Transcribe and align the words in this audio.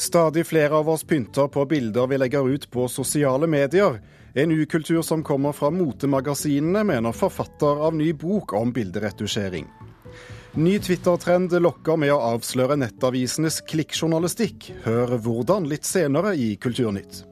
Stadig 0.00 0.46
flere 0.46 0.74
av 0.74 0.88
oss 0.88 1.04
pynter 1.04 1.48
på 1.48 1.64
bilder 1.66 2.06
vi 2.06 2.18
legger 2.18 2.48
ut 2.48 2.70
på 2.70 2.88
sosiale 2.88 3.46
medier. 3.46 4.00
En 4.32 4.50
ukultur 4.50 5.02
som 5.02 5.22
kommer 5.22 5.52
fra 5.52 5.68
motemagasinene, 5.70 6.84
mener 6.84 7.12
forfatter 7.12 7.84
av 7.86 7.94
ny 7.94 8.12
bok 8.12 8.54
om 8.56 8.72
bilderetusjering. 8.72 9.68
Ny 10.54 10.78
Twitter-trend 10.78 11.52
lokker 11.52 12.00
med 12.00 12.14
å 12.14 12.22
avsløre 12.30 12.80
nettavisenes 12.80 13.60
klikkjournalistikk. 13.68 14.70
Hør 14.88 15.18
hvordan 15.20 15.68
litt 15.68 15.84
senere 15.84 16.32
i 16.32 16.54
Kulturnytt. 16.56 17.26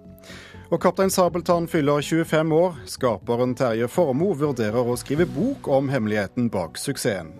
Og 0.68 0.76
Kaptein 0.84 1.08
Sabeltann 1.08 1.72
fyller 1.72 2.04
25 2.04 2.52
år. 2.52 2.82
Skaperen 2.84 3.56
Terje 3.56 3.88
Formoe 3.88 4.36
vurderer 4.36 4.92
å 4.92 5.00
skrive 5.00 5.24
bok 5.24 5.72
om 5.72 5.88
hemmeligheten 5.88 6.52
bak 6.52 6.76
suksessen. 6.76 7.32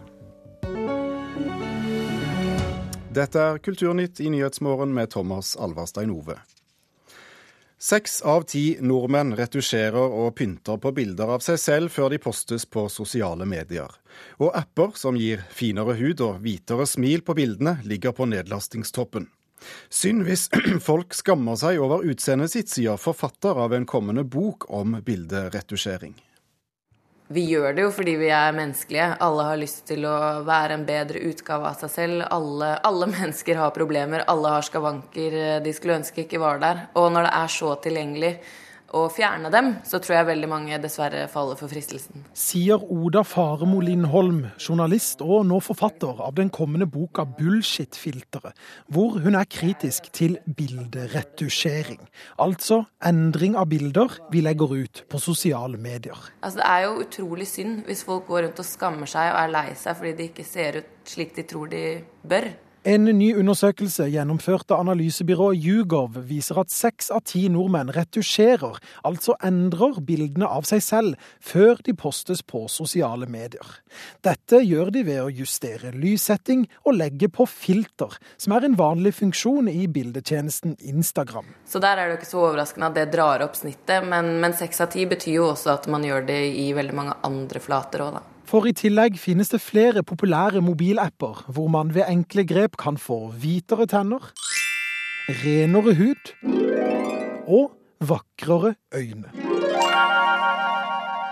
Dette 3.19 3.41
er 3.43 3.59
Kulturnytt 3.59 4.21
i 4.23 4.29
Nyhetsmorgen 4.31 4.93
med 4.95 5.11
Thomas 5.11 5.57
Alverstein 5.57 6.11
Ove. 6.15 6.37
Seks 7.79 8.21
av 8.23 8.45
ti 8.47 8.77
nordmenn 8.79 9.33
retusjerer 9.39 10.15
og 10.21 10.37
pynter 10.39 10.79
på 10.79 10.93
bilder 10.95 11.33
av 11.35 11.43
seg 11.43 11.59
selv 11.59 11.91
før 11.95 12.13
de 12.13 12.21
postes 12.23 12.67
på 12.67 12.85
sosiale 12.91 13.47
medier. 13.47 13.91
Og 14.39 14.55
apper 14.55 14.95
som 15.01 15.19
gir 15.19 15.43
finere 15.51 15.97
hud 15.99 16.23
og 16.23 16.39
hvitere 16.45 16.87
smil 16.87 17.27
på 17.27 17.35
bildene, 17.41 17.79
ligger 17.83 18.15
på 18.15 18.29
nedlastingstoppen. 18.31 19.27
Synd 19.91 20.23
hvis 20.29 20.47
folk 20.89 21.19
skammer 21.19 21.59
seg 21.59 21.83
over 21.83 22.07
utseendet 22.07 22.55
sitt, 22.55 22.71
sier 22.71 23.03
forfatter 23.03 23.59
av 23.67 23.75
en 23.75 23.87
kommende 23.87 24.23
bok 24.23 24.71
om 24.71 25.01
bilderetusjering. 25.03 26.15
Vi 27.29 27.43
gjør 27.45 27.75
det 27.77 27.83
jo 27.85 27.89
fordi 27.93 28.15
vi 28.17 28.31
er 28.33 28.55
menneskelige. 28.57 29.09
Alle 29.21 29.49
har 29.51 29.59
lyst 29.61 29.83
til 29.91 30.07
å 30.09 30.15
være 30.49 30.79
en 30.79 30.87
bedre 30.89 31.21
utgave 31.29 31.69
av 31.69 31.77
seg 31.83 31.93
selv. 31.93 32.23
Alle, 32.33 32.71
alle, 32.89 33.11
mennesker 33.19 33.61
har 33.61 33.75
problemer, 33.77 34.25
alle 34.33 34.55
har 34.57 34.65
skavanker 34.65 35.37
de 35.65 35.75
skulle 35.77 35.99
ønske 36.01 36.25
ikke 36.25 36.41
var 36.41 36.63
der. 36.63 36.87
Og 36.97 37.11
når 37.13 37.29
det 37.29 37.35
er 37.43 37.53
så 37.53 37.75
tilgjengelig, 37.85 38.33
å 38.97 39.05
fjerne 39.13 39.51
dem, 39.53 39.71
så 39.85 40.01
tror 40.01 40.17
jeg 40.17 40.29
veldig 40.31 40.49
mange 40.49 40.79
dessverre 40.81 41.27
faller 41.31 41.59
for 41.61 41.71
fristelsen. 41.71 42.25
Sier 42.37 42.81
Oda 42.81 43.23
Faremo 43.27 43.81
Lindholm, 43.85 44.47
journalist 44.57 45.21
og 45.25 45.45
nå 45.49 45.61
forfatter 45.65 46.23
av 46.25 46.37
den 46.39 46.51
kommende 46.55 46.89
boka 46.89 47.27
'Bullshit-filteret', 47.29 48.57
hvor 48.89 49.19
hun 49.21 49.37
er 49.37 49.45
kritisk 49.45 50.09
til 50.13 50.39
bilderetusjering. 50.57 52.01
Altså 52.39 52.85
endring 53.05 53.57
av 53.57 53.69
bilder 53.69 54.19
vi 54.33 54.41
legger 54.41 54.73
ut 54.73 55.05
på 55.09 55.21
sosiale 55.21 55.77
medier. 55.77 56.17
Altså, 56.43 56.59
det 56.63 56.69
er 56.69 56.87
jo 56.87 57.03
utrolig 57.05 57.49
synd 57.49 57.85
hvis 57.85 58.05
folk 58.05 58.27
går 58.27 58.47
rundt 58.47 58.63
og 58.63 58.65
skammer 58.65 59.11
seg 59.11 59.33
og 59.35 59.43
er 59.43 59.53
lei 59.53 59.69
seg 59.77 59.99
fordi 59.99 60.15
de 60.17 60.31
ikke 60.31 60.47
ser 60.47 60.81
ut 60.81 60.97
slik 61.09 61.37
de 61.37 61.45
tror 61.49 61.69
de 61.73 61.85
bør. 62.29 62.49
En 62.87 63.09
ny 63.11 63.33
undersøkelse 63.35 64.05
gjennomført 64.07 64.71
av 64.71 64.85
analysebyrået 64.85 65.59
Yougov 65.67 66.15
viser 66.29 66.61
at 66.63 66.71
seks 66.71 67.09
av 67.11 67.25
ti 67.27 67.49
nordmenn 67.51 67.91
retusjerer, 67.91 68.79
altså 69.03 69.35
endrer 69.43 69.99
bildene 70.07 70.47
av 70.47 70.69
seg 70.69 70.85
selv, 70.87 71.25
før 71.43 71.83
de 71.83 71.97
postes 71.99 72.45
på 72.47 72.63
sosiale 72.71 73.27
medier. 73.27 73.67
Dette 74.23 74.63
gjør 74.63 74.95
de 74.95 75.03
ved 75.11 75.21
å 75.25 75.35
justere 75.41 75.91
lyssetting 75.91 76.69
og 76.85 77.01
legge 77.01 77.27
på 77.35 77.49
filter, 77.51 78.15
som 78.39 78.55
er 78.55 78.69
en 78.69 78.79
vanlig 78.79 79.17
funksjon 79.19 79.67
i 79.75 79.89
bildetjenesten 79.91 80.79
Instagram. 80.79 81.51
Så 81.67 81.83
der 81.83 81.99
er 81.99 82.07
det 82.07 82.15
jo 82.15 82.23
ikke 82.23 82.31
så 82.31 82.47
overraskende 82.47 82.93
at 82.93 82.99
det 83.03 83.11
drar 83.19 83.43
opp 83.43 83.59
snittet, 83.59 84.07
men 84.07 84.55
seks 84.55 84.87
av 84.87 84.95
ti 84.95 85.03
betyr 85.11 85.41
jo 85.41 85.51
også 85.51 85.75
at 85.75 85.91
man 85.91 86.07
gjør 86.07 86.31
det 86.31 86.43
i 86.63 86.71
veldig 86.79 86.95
mange 87.03 87.19
andre 87.27 87.59
flater 87.59 88.07
òg, 88.07 88.21
da. 88.21 88.27
For 88.49 88.65
i 88.65 88.73
tillegg 88.73 89.19
finnes 89.21 89.51
det 89.53 89.59
flere 89.61 90.01
populære 90.01 90.63
mobilapper 90.65 91.43
hvor 91.53 91.67
man 91.69 91.91
ved 91.93 92.09
enkle 92.09 92.47
grep 92.49 92.79
kan 92.81 92.97
få 92.97 93.27
hvitere 93.37 93.85
tenner, 93.91 94.31
renere 95.43 95.93
hud 95.99 96.33
og 97.45 97.75
vakrere 98.01 98.73
øyne. 98.97 99.29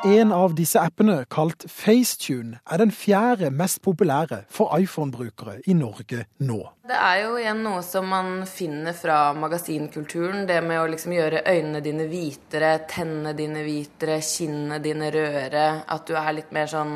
En 0.06 0.31
av 0.33 0.53
disse 0.55 0.78
appene, 0.78 1.25
kalt 1.34 1.65
FaceTune, 1.67 2.61
er 2.62 2.78
den 2.78 2.93
fjerde 2.94 3.49
mest 3.50 3.81
populære 3.83 4.44
for 4.55 4.71
iPhone-brukere 4.78 5.56
i 5.67 5.75
Norge 5.75 6.21
nå. 6.47 6.59
Det 6.87 6.94
er 6.94 7.22
jo 7.25 7.33
igjen 7.41 7.65
noe 7.65 7.81
som 7.83 8.06
man 8.12 8.44
finner 8.47 8.94
fra 8.94 9.33
magasinkulturen. 9.34 10.44
Det 10.47 10.61
med 10.62 10.78
å 10.78 10.84
liksom 10.93 11.17
gjøre 11.17 11.41
øynene 11.50 11.81
dine 11.83 12.06
hvitere, 12.06 12.69
tennene 12.93 13.33
dine 13.34 13.65
hvitere, 13.67 14.21
kinnene 14.22 14.78
dine 14.84 15.09
rødere. 15.11 15.65
At 15.91 16.06
du 16.06 16.15
er 16.21 16.37
litt 16.37 16.55
mer 16.55 16.71
sånn 16.71 16.94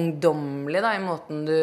ungdommelig 0.00 0.80
da, 0.80 0.94
i 0.96 1.02
måten 1.04 1.44
du 1.50 1.60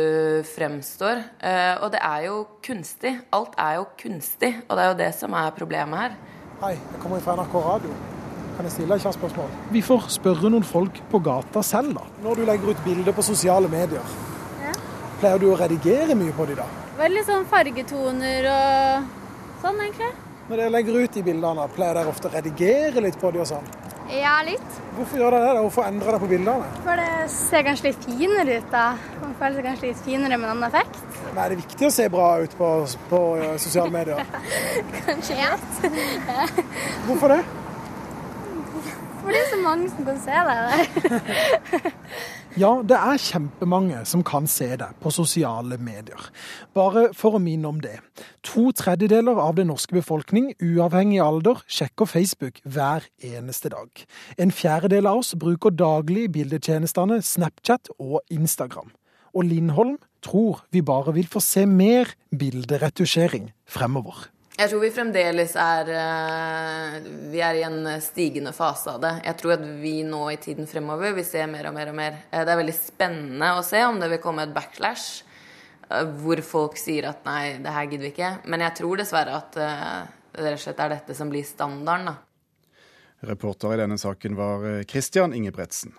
fremstår. 0.52 1.24
Eh, 1.42 1.80
og 1.81 1.90
det 1.96 2.04
er 2.04 2.28
jo 2.28 2.44
kunstig. 2.62 3.16
Alt 3.34 3.58
er 3.58 3.80
jo 3.80 3.90
kunstig, 4.04 4.54
og 4.68 4.78
det 4.78 4.86
er 4.86 4.94
jo 4.94 5.02
det 5.02 5.09
som 5.18 5.34
er 5.42 5.58
problemet 5.58 6.04
her. 6.04 6.22
Hei, 6.62 6.75
jeg 6.78 7.02
kommer 7.02 7.25
fra 7.25 7.40
NRK 7.42 7.58
Radio. 7.72 8.16
Kan 8.57 8.66
jeg 8.66 8.73
stille 8.73 8.95
spørsmål? 8.97 9.50
Vi 9.69 9.81
får 9.85 10.07
spørre 10.09 10.50
noen 10.50 10.63
folk 10.66 10.95
på 11.12 11.19
gata 11.22 11.62
selv, 11.62 11.94
da. 11.94 12.06
Når 12.23 12.40
du 12.40 12.45
legger 12.47 12.72
ut 12.73 12.79
bilder 12.81 13.13
på 13.13 13.22
sosiale 13.22 13.69
medier, 13.69 14.13
ja. 14.63 14.72
pleier 15.22 15.44
du 15.44 15.51
å 15.51 15.57
redigere 15.59 16.16
mye 16.18 16.34
på 16.34 16.47
de 16.50 16.56
da? 16.57 16.66
Veldig 16.97 17.22
sånn 17.28 17.45
fargetoner 17.51 18.47
og 18.50 19.12
sånn, 19.62 19.84
egentlig. 19.84 20.09
Når 20.47 20.63
dere 20.63 20.73
legger 20.73 20.97
ut 21.03 21.19
de 21.19 21.23
bildene, 21.28 21.68
pleier 21.75 22.00
dere 22.00 22.09
ofte 22.09 22.31
å 22.31 22.34
redigere 22.34 23.03
litt 23.06 23.19
på 23.22 23.29
de 23.35 23.44
og 23.44 23.51
sånn? 23.51 23.69
Ja, 24.09 24.40
litt. 24.47 24.81
Hvorfor 24.95 25.22
gjør 25.22 25.38
dere 25.38 25.53
det? 25.53 25.62
Hvorfor 25.68 25.85
endrer 25.91 26.09
dere 26.09 26.24
på 26.24 26.31
bildene? 26.31 26.72
For 26.88 27.03
det 27.03 27.29
ser 27.35 27.68
kanskje 27.68 27.91
litt 27.91 28.09
finere 28.09 28.57
ut, 28.57 28.68
da. 28.74 28.88
Man 29.22 29.38
føler 29.38 29.59
seg 29.59 29.69
kanskje 29.69 29.91
litt 29.91 30.03
finere 30.07 30.41
med 30.41 30.50
en 30.50 30.56
annen 30.56 30.72
effekt. 30.72 31.06
Men 31.28 31.44
er 31.45 31.53
det 31.53 31.62
viktig 31.62 31.91
å 31.91 31.94
se 31.94 32.09
bra 32.09 32.34
ut 32.41 32.57
på, 32.57 32.74
på 33.13 33.24
sosiale 33.62 33.94
medier? 33.94 34.25
kanskje 35.06 35.38
litt. 35.45 36.62
Hvorfor 37.06 37.38
det? 37.38 37.41
For 39.27 39.35
det 39.35 39.41
er 39.43 39.49
så 39.51 39.57
mange 39.59 39.89
som 39.91 40.05
kan 40.07 40.19
se 40.23 40.35
deg. 40.47 40.91
ja, 42.63 42.69
det 42.88 42.95
er 42.95 43.19
kjempemange 43.19 43.97
som 44.07 44.21
kan 44.23 44.45
se 44.47 44.69
deg 44.79 44.93
på 45.03 45.11
sosiale 45.11 45.75
medier. 45.83 46.29
Bare 46.71 47.09
for 47.11 47.35
å 47.35 47.41
minne 47.43 47.67
om 47.67 47.81
det. 47.83 47.97
To 48.47 48.69
tredjedeler 48.71 49.41
av 49.43 49.57
den 49.57 49.67
norske 49.67 49.97
befolkning, 49.97 50.53
uavhengig 50.63 51.19
alder, 51.25 51.59
sjekker 51.67 52.07
Facebook 52.07 52.61
hver 52.63 53.09
eneste 53.19 53.73
dag. 53.75 53.91
En 54.39 54.55
fjerdedel 54.55 55.11
av 55.11 55.19
oss 55.25 55.33
bruker 55.35 55.75
daglig 55.75 56.29
bildetjenestene 56.38 57.19
Snapchat 57.19 57.91
og 57.99 58.21
Instagram. 58.31 58.95
Og 59.35 59.51
Lindholm 59.51 59.99
tror 60.23 60.63
vi 60.71 60.79
bare 60.79 61.17
vil 61.19 61.27
få 61.27 61.44
se 61.44 61.67
mer 61.67 62.15
bilderetusjering 62.31 63.51
fremover. 63.67 64.29
Jeg 64.57 64.72
tror 64.72 64.81
vi 64.81 64.90
fremdeles 64.90 65.51
er 65.62 65.90
eh, 65.94 66.95
Vi 67.29 67.41
er 67.45 67.59
i 67.59 67.66
en 67.68 67.84
stigende 68.01 68.53
fase 68.57 68.95
av 68.95 69.03
det. 69.03 69.12
Jeg 69.28 69.38
tror 69.38 69.53
at 69.53 69.68
vi 69.84 70.00
nå 70.07 70.23
i 70.34 70.40
tiden 70.41 70.66
fremover 70.69 71.13
vil 71.19 71.28
se 71.28 71.44
mer 71.50 71.69
og 71.69 71.75
mer 71.75 71.91
og 71.91 71.97
mer. 72.00 72.18
Eh, 72.31 72.41
det 72.41 72.56
er 72.56 72.62
veldig 72.63 72.73
spennende 72.73 73.51
å 73.53 73.62
se 73.66 73.84
om 73.85 74.01
det 74.01 74.09
vil 74.16 74.23
komme 74.23 74.47
et 74.47 74.56
backlash 74.56 75.22
eh, 75.91 76.09
hvor 76.23 76.41
folk 76.41 76.81
sier 76.81 77.12
at 77.12 77.22
nei, 77.29 77.59
det 77.62 77.75
her 77.75 77.85
gidder 77.85 78.07
vi 78.07 78.13
ikke. 78.16 78.34
Men 78.50 78.66
jeg 78.66 78.79
tror 78.81 79.03
dessverre 79.03 79.38
at 79.38 79.53
det 79.53 79.72
rett 80.41 80.57
og 80.57 80.66
slett 80.66 80.85
er 80.88 80.95
dette 80.95 81.18
som 81.22 81.29
blir 81.29 81.45
standarden, 81.45 82.09
da. 82.09 82.18
Reporter 83.29 83.78
i 83.78 83.81
denne 83.85 83.97
saken 84.01 84.38
var 84.38 84.69
Christian 84.89 85.38
Ingebretsen. 85.38 85.94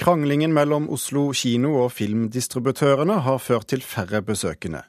Kranglingen 0.00 0.54
mellom 0.56 0.86
Oslo 0.88 1.26
kino 1.36 1.74
og 1.82 1.90
filmdistributørene 1.92 3.18
har 3.20 3.36
ført 3.44 3.66
til 3.68 3.82
færre 3.84 4.22
besøkende. 4.24 4.80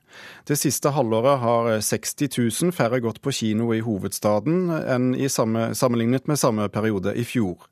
Det 0.48 0.56
siste 0.56 0.94
halvåret 0.96 1.42
har 1.42 1.68
60 1.84 2.16
000 2.38 2.72
færre 2.72 3.02
gått 3.04 3.20
på 3.20 3.34
kino 3.36 3.74
i 3.76 3.82
hovedstaden 3.84 4.72
enn 4.80 5.10
i 5.12 5.28
samme, 5.28 5.74
sammenlignet 5.76 6.32
med 6.32 6.40
samme 6.40 6.70
periode 6.72 7.12
i 7.20 7.28
fjor. 7.28 7.68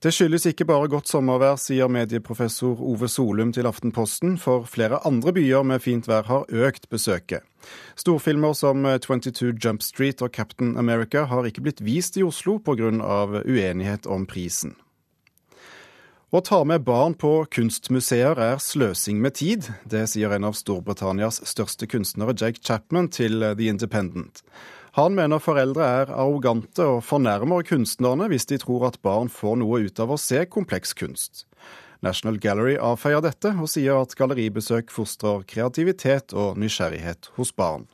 Det 0.00 0.14
skyldes 0.16 0.48
ikke 0.48 0.64
bare 0.64 0.88
godt 0.88 1.12
sommervær, 1.12 1.60
sier 1.60 1.92
medieprofessor 1.92 2.80
Ove 2.80 3.12
Solum 3.12 3.52
til 3.52 3.68
Aftenposten, 3.68 4.38
for 4.40 4.64
flere 4.64 5.04
andre 5.04 5.36
byer 5.36 5.68
med 5.68 5.84
fint 5.84 6.08
vær 6.08 6.24
har 6.32 6.48
økt 6.48 6.88
besøket. 6.88 7.44
Storfilmer 8.00 8.56
som 8.56 8.88
22 8.88 9.58
Jump 9.60 9.84
Street 9.84 10.24
og 10.24 10.32
Captain 10.32 10.78
America 10.80 11.28
har 11.28 11.44
ikke 11.44 11.68
blitt 11.68 11.84
vist 11.84 12.16
i 12.16 12.24
Oslo 12.24 12.56
pga. 12.64 12.94
uenighet 13.44 14.06
om 14.08 14.24
prisen. 14.24 14.78
Å 16.28 16.42
ta 16.44 16.58
med 16.60 16.82
barn 16.84 17.14
på 17.16 17.46
kunstmuseer 17.48 18.36
er 18.36 18.58
sløsing 18.60 19.16
med 19.24 19.38
tid. 19.38 19.64
Det 19.88 20.02
sier 20.12 20.34
en 20.36 20.44
av 20.44 20.56
Storbritannias 20.58 21.38
største 21.48 21.86
kunstnere, 21.88 22.34
Jake 22.36 22.60
Chapman, 22.60 23.06
til 23.08 23.40
The 23.40 23.68
Independent. 23.72 24.42
Han 24.98 25.14
mener 25.16 25.40
foreldre 25.40 25.86
er 26.02 26.10
arrogante 26.12 26.84
og 26.84 26.98
fornærmer 27.08 27.64
kunstnerne 27.64 28.26
hvis 28.28 28.44
de 28.50 28.58
tror 28.60 28.84
at 28.90 28.98
barn 29.00 29.30
får 29.32 29.56
noe 29.62 29.78
ut 29.86 30.02
av 30.04 30.12
å 30.12 30.18
se 30.20 30.42
kompleks 30.52 30.92
kunst. 30.98 31.46
National 32.04 32.36
Gallery 32.36 32.74
avfeier 32.76 33.24
dette, 33.24 33.54
og 33.56 33.70
sier 33.72 33.96
at 33.96 34.12
galleribesøk 34.18 34.92
fostrer 34.92 35.46
kreativitet 35.48 36.34
og 36.36 36.60
nysgjerrighet 36.60 37.30
hos 37.38 37.54
barn. 37.56 37.86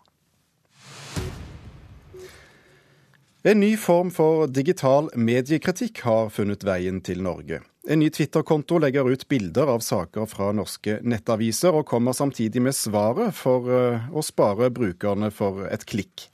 En 3.46 3.62
ny 3.62 3.76
form 3.78 4.10
for 4.10 4.50
digital 4.50 5.12
mediekritikk 5.14 6.02
har 6.02 6.34
funnet 6.34 6.66
veien 6.66 6.98
til 7.04 7.22
Norge. 7.22 7.62
En 7.86 7.98
ny 7.98 8.10
Twitter-konto 8.10 8.78
legger 8.78 9.10
ut 9.10 9.28
bilder 9.28 9.69
av 9.69 9.82
saker 9.84 10.25
fra 10.26 10.46
norske 10.56 11.02
nettaviser, 11.04 11.75
og 11.76 11.84
kommer 11.90 12.14
samtidig 12.16 12.62
med 12.64 12.72
svaret 12.72 13.36
for 13.36 13.66
eh, 13.69 14.06
å 14.08 14.22
spare 14.25 14.70
brukerne 14.72 15.28
for 15.28 15.66
et 15.69 15.84
klikk. 15.84 16.31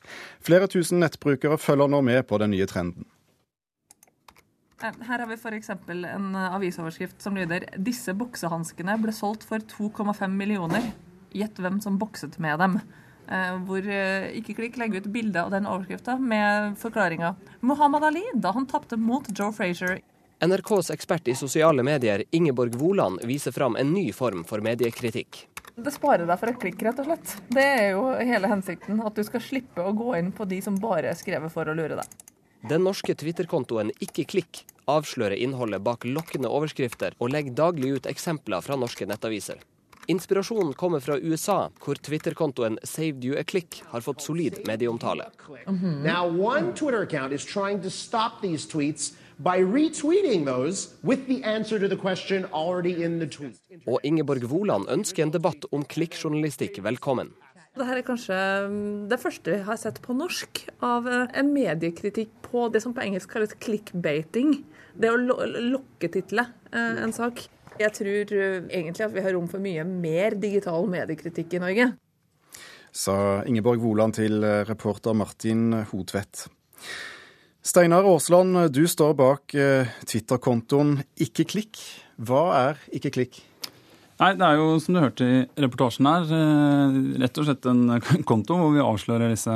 Flere 0.46 0.68
tusen 0.70 1.02
nettbrukere 1.02 1.58
følger 1.58 1.90
nå 1.90 2.04
med 2.06 2.22
på 2.30 2.38
den 2.38 2.54
nye 2.54 2.68
trenden. 2.70 3.08
Eh, 4.78 5.00
her 5.08 5.24
har 5.24 5.26
vi 5.26 5.40
f.eks. 5.40 5.72
en 5.74 6.28
eh, 6.38 6.54
avisoverskrift 6.54 7.18
som 7.18 7.34
lyder 7.34 7.66
'Disse 7.74 8.14
boksehanskene 8.14 8.94
ble 9.02 9.10
solgt 9.10 9.42
for 9.48 9.58
2,5 9.58 10.30
millioner'. 10.30 10.92
Gjett 11.34 11.58
hvem 11.58 11.82
som 11.82 11.98
bokset 11.98 12.38
med 12.38 12.58
dem. 12.62 12.78
Hvor 13.66 13.86
Ikke 14.34 14.56
Klikk 14.58 14.74
legger 14.74 15.04
ut 15.04 15.12
bilde 15.14 15.38
av 15.38 15.52
den 15.54 15.62
overskrifta 15.62 16.16
med 16.18 16.74
forklaringa 16.78 17.36
'Muhammad 17.62 18.02
Ali 18.02 18.24
da 18.34 18.50
han 18.50 18.66
tapte 18.66 18.98
mot 18.98 19.28
Joe 19.30 19.52
Frazier 19.54 20.00
NRKs 20.42 20.90
ekspert 20.90 21.28
i 21.28 21.34
sosiale 21.34 21.82
medier, 21.82 22.24
Ingeborg 22.30 22.74
Woland, 22.74 23.20
viser 23.24 23.52
fram 23.52 23.76
en 23.76 23.92
ny 23.92 24.12
form 24.12 24.40
for 24.48 24.64
mediekritikk. 24.64 25.42
Det 25.76 25.92
sparer 25.92 26.24
deg 26.24 26.40
for 26.40 26.48
et 26.48 26.60
klikk, 26.62 26.80
rett 26.86 27.02
og 27.02 27.10
slett. 27.10 27.34
Det 27.52 27.64
er 27.64 27.90
jo 27.92 28.06
hele 28.16 28.48
hensikten. 28.48 29.02
At 29.04 29.20
du 29.20 29.24
skal 29.26 29.44
slippe 29.44 29.84
å 29.84 29.92
gå 29.92 30.14
inn 30.16 30.30
på 30.32 30.46
de 30.48 30.62
som 30.64 30.78
bare 30.80 31.12
er 31.12 31.18
skrevet 31.18 31.52
for 31.52 31.68
å 31.68 31.74
lure 31.76 31.98
deg. 32.00 32.16
Den 32.70 32.84
norske 32.84 33.12
Twitter-kontoen 33.16 33.92
Ikke 34.00 34.24
klikk 34.28 34.62
avslører 34.88 35.36
innholdet 35.36 35.84
bak 35.84 36.08
lokkende 36.08 36.48
overskrifter 36.48 37.16
og 37.18 37.34
legger 37.36 37.56
daglig 37.60 37.92
ut 37.98 38.08
eksempler 38.08 38.64
fra 38.64 38.80
norske 38.80 39.04
nettaviser. 39.08 39.60
Inspirasjonen 40.08 40.72
kommer 40.74 41.04
fra 41.04 41.18
USA, 41.20 41.68
hvor 41.84 42.00
Twitter-kontoen 42.00 42.80
Saved 42.82 43.24
You 43.24 43.36
a 43.38 43.44
Click 43.44 43.82
har 43.92 44.00
fått 44.00 44.24
solid 44.24 44.56
medieomtale. 44.66 45.28
Mm 45.66 45.78
-hmm. 45.78 46.02
Now, 46.02 46.24
by 49.42 49.58
retweeting 49.58 50.44
those 50.44 50.94
with 51.02 51.26
the 51.26 51.42
answer 51.44 51.78
to 51.78 51.88
the 51.88 51.96
question 51.96 52.46
already 52.52 53.02
in 53.04 53.18
the 53.18 53.26
tweet. 53.26 53.56
Og 53.86 54.00
Ingeborg 54.04 54.44
Woland 54.50 54.90
ønsker 54.92 55.24
en 55.24 55.32
debatt 55.32 55.64
om 55.72 55.84
klikkjournalistikk 55.84 56.82
velkommen. 56.84 57.32
Dette 57.70 57.94
er 57.96 58.04
kanskje 58.04 58.36
mm, 58.68 59.06
det 59.08 59.20
første 59.22 59.54
vi 59.54 59.62
har 59.64 59.78
sett 59.80 60.00
på 60.04 60.16
norsk 60.16 60.64
av 60.84 61.06
eh, 61.08 61.24
en 61.40 61.52
mediekritikk 61.54 62.34
på 62.50 62.66
det 62.74 62.82
som 62.84 62.92
på 62.96 63.04
engelsk 63.04 63.30
kalles 63.32 63.54
clickbating. 63.62 64.58
Det 65.00 65.12
å 65.12 65.16
lokketitle 65.16 66.44
eh, 66.74 67.00
en 67.06 67.14
sak. 67.16 67.46
Jeg 67.80 67.94
tror 67.96 68.34
eh, 68.36 68.58
egentlig 68.66 69.06
at 69.06 69.14
vi 69.14 69.24
har 69.24 69.36
rom 69.38 69.48
for 69.48 69.62
mye 69.62 69.86
mer 69.86 70.36
digital 70.36 70.90
mediekritikk 70.90 71.56
i 71.56 71.62
Norge. 71.62 71.90
Sa 72.90 73.14
Ingeborg 73.46 73.80
Woland 73.80 74.18
til 74.18 74.42
reporter 74.66 75.14
Martin 75.14 75.70
Hotvedt. 75.92 76.48
Steinar 77.70 78.02
Aasland, 78.02 78.56
du 78.74 78.82
står 78.90 79.12
bak 79.14 79.52
eh, 79.54 79.86
Twitter-kontoen 80.02 80.96
Ikke 81.22 81.44
klikk. 81.46 81.78
Hva 82.18 82.40
er 82.56 82.80
Ikke 82.96 83.12
klikk? 83.14 83.36
Nei, 84.18 84.32
Det 84.34 84.42
er 84.42 84.56
jo, 84.58 84.72
som 84.82 84.96
du 84.96 84.98
hørte 84.98 85.28
i 85.28 85.36
reportasjen 85.62 86.08
her, 86.10 86.26
eh, 86.34 86.96
rett 87.22 87.38
og 87.38 87.46
slett 87.46 87.68
en 87.70 87.84
konto 88.30 88.56
hvor 88.58 88.74
vi 88.74 88.82
avslører 88.82 89.30
disse 89.30 89.54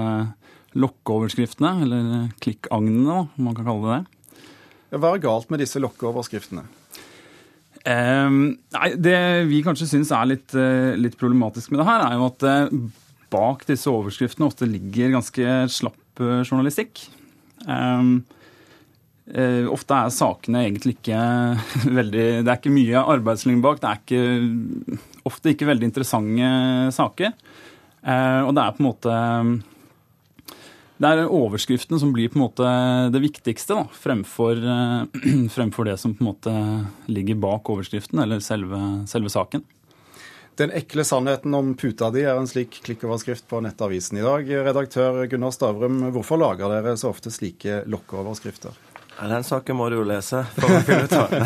lokkeoverskriftene, 0.78 1.72
eller 1.82 2.28
klikkagnene, 2.44 3.16
om 3.24 3.48
man 3.48 3.58
kan 3.58 3.66
kalle 3.66 3.82
det 3.82 3.98
det. 3.98 4.38
Hva 4.94 5.10
er 5.10 5.24
galt 5.26 5.50
med 5.50 5.64
disse 5.64 5.82
lokkeoverskriftene? 5.82 6.64
Eh, 7.82 8.30
nei, 8.30 8.92
Det 8.94 9.18
vi 9.50 9.64
kanskje 9.66 9.90
syns 9.90 10.14
er 10.14 10.30
litt, 10.36 10.54
eh, 10.54 10.94
litt, 11.02 11.18
problematisk 11.18 11.74
med 11.74 11.82
det 11.82 11.90
her, 11.90 12.06
er 12.06 12.14
jo 12.20 12.30
at 12.30 12.70
bak 13.34 13.66
disse 13.66 13.90
overskriftene 13.90 14.46
ofte 14.46 14.70
ligger 14.70 15.16
ganske 15.18 15.58
slapp 15.80 16.24
journalistikk. 16.46 17.08
Um, 17.68 18.16
uh, 19.32 19.66
ofte 19.72 19.98
er 19.98 20.14
sakene 20.14 20.64
egentlig 20.66 20.96
ikke 20.98 21.20
veldig 21.98 22.26
Det 22.44 22.48
er 22.48 22.58
ikke 22.58 22.74
mye 22.74 23.04
arbeidslinje 23.16 23.64
bak. 23.64 23.82
Det 23.82 23.90
er 23.90 24.02
ikke, 24.02 24.98
ofte 25.28 25.54
ikke 25.54 25.70
veldig 25.70 25.90
interessante 25.90 26.50
saker. 26.96 27.36
Uh, 28.04 28.42
og 28.48 28.52
det 28.56 28.64
er 28.64 28.74
på 28.74 28.84
en 28.84 28.90
måte 28.90 29.20
det 30.94 31.10
er 31.10 31.26
overskriften 31.26 31.98
som 31.98 32.12
blir 32.14 32.30
på 32.30 32.38
en 32.38 32.44
måte 32.44 32.66
det 33.10 33.20
viktigste, 33.24 33.74
da, 33.74 33.82
fremfor, 33.98 34.60
uh, 34.62 35.24
fremfor 35.56 35.88
det 35.88 35.96
som 36.00 36.14
på 36.14 36.22
en 36.22 36.30
måte 36.30 36.52
ligger 37.10 37.40
bak 37.42 37.68
overskriften, 37.74 38.22
eller 38.22 38.44
selve, 38.44 38.80
selve 39.10 39.32
saken. 39.32 39.64
Den 40.56 40.70
ekle 40.70 41.02
sannheten 41.04 41.54
om 41.54 41.72
puta 41.74 42.12
di 42.14 42.22
er 42.22 42.38
en 42.38 42.46
slik 42.46 42.76
klikkoverskrift 42.86 43.48
på 43.50 43.58
Nettavisen 43.64 44.20
i 44.20 44.22
dag. 44.22 44.50
Redaktør 44.68 45.24
Gunnar 45.26 45.50
Stavrum, 45.50 45.96
hvorfor 46.14 46.38
lager 46.38 46.70
dere 46.70 46.94
så 47.00 47.10
ofte 47.10 47.32
slike 47.34 47.82
lokkeoverskrifter? 47.90 48.76
Den 49.18 49.46
saken 49.46 49.78
må 49.78 49.88
du 49.90 49.96
jo 49.98 50.06
lese 50.06 50.44
for 50.54 50.70
å 50.70 50.82
finne 50.86 51.08
ut 51.08 51.18
av. 51.18 51.34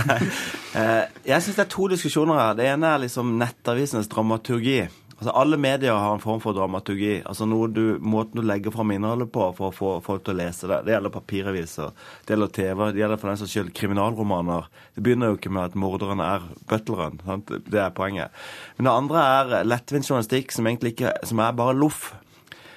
Eh, 0.79 1.09
jeg 1.25 1.43
syns 1.43 1.57
det 1.57 1.63
er 1.65 1.71
to 1.73 1.87
diskusjoner 1.91 2.37
her. 2.39 2.51
Det 2.55 2.67
ene 2.69 2.91
er 2.93 3.01
liksom 3.03 3.31
Nettavisenes 3.41 4.07
dramaturgi. 4.13 4.83
Altså 5.19 5.33
Alle 5.35 5.57
medier 5.59 5.97
har 5.99 6.13
en 6.15 6.23
form 6.23 6.39
for 6.39 6.55
dramaturgi. 6.55 7.23
altså 7.27 7.47
noe 7.51 7.67
du, 7.75 7.99
Måten 7.99 8.39
du 8.39 8.47
legger 8.47 8.71
fram 8.71 8.93
innholdet 8.95 9.33
på 9.35 9.49
for 9.57 9.73
å 9.73 9.75
få 9.75 9.95
folk 10.05 10.23
til 10.25 10.37
å 10.37 10.39
lese 10.39 10.71
det. 10.71 10.85
Det 10.87 10.95
gjelder 10.95 11.15
papiraviser, 11.15 11.91
det 12.25 12.35
gjelder 12.35 12.53
TV, 12.55 12.85
det 12.93 13.03
gjelder 13.03 13.19
for 13.19 13.33
den 13.33 13.41
saks 13.41 13.57
skyld 13.57 13.73
kriminalromaner. 13.75 14.69
Det 14.95 15.03
begynner 15.03 15.33
jo 15.33 15.41
ikke 15.41 15.53
med 15.57 15.73
at 15.73 15.81
morderen 15.83 16.23
er 16.23 16.47
butleren. 16.71 17.19
Sant? 17.27 17.51
Det 17.67 17.83
er 17.83 17.97
poenget. 17.97 18.31
Men 18.79 18.87
det 18.87 18.95
andre 18.95 19.27
er 19.35 19.67
lettvint 19.67 20.07
journalistikk 20.07 20.55
som 20.55 20.71
egentlig 20.71 20.95
ikke, 20.95 21.17
som 21.27 21.43
er 21.43 21.59
bare 21.59 21.75
loff. 21.75 22.13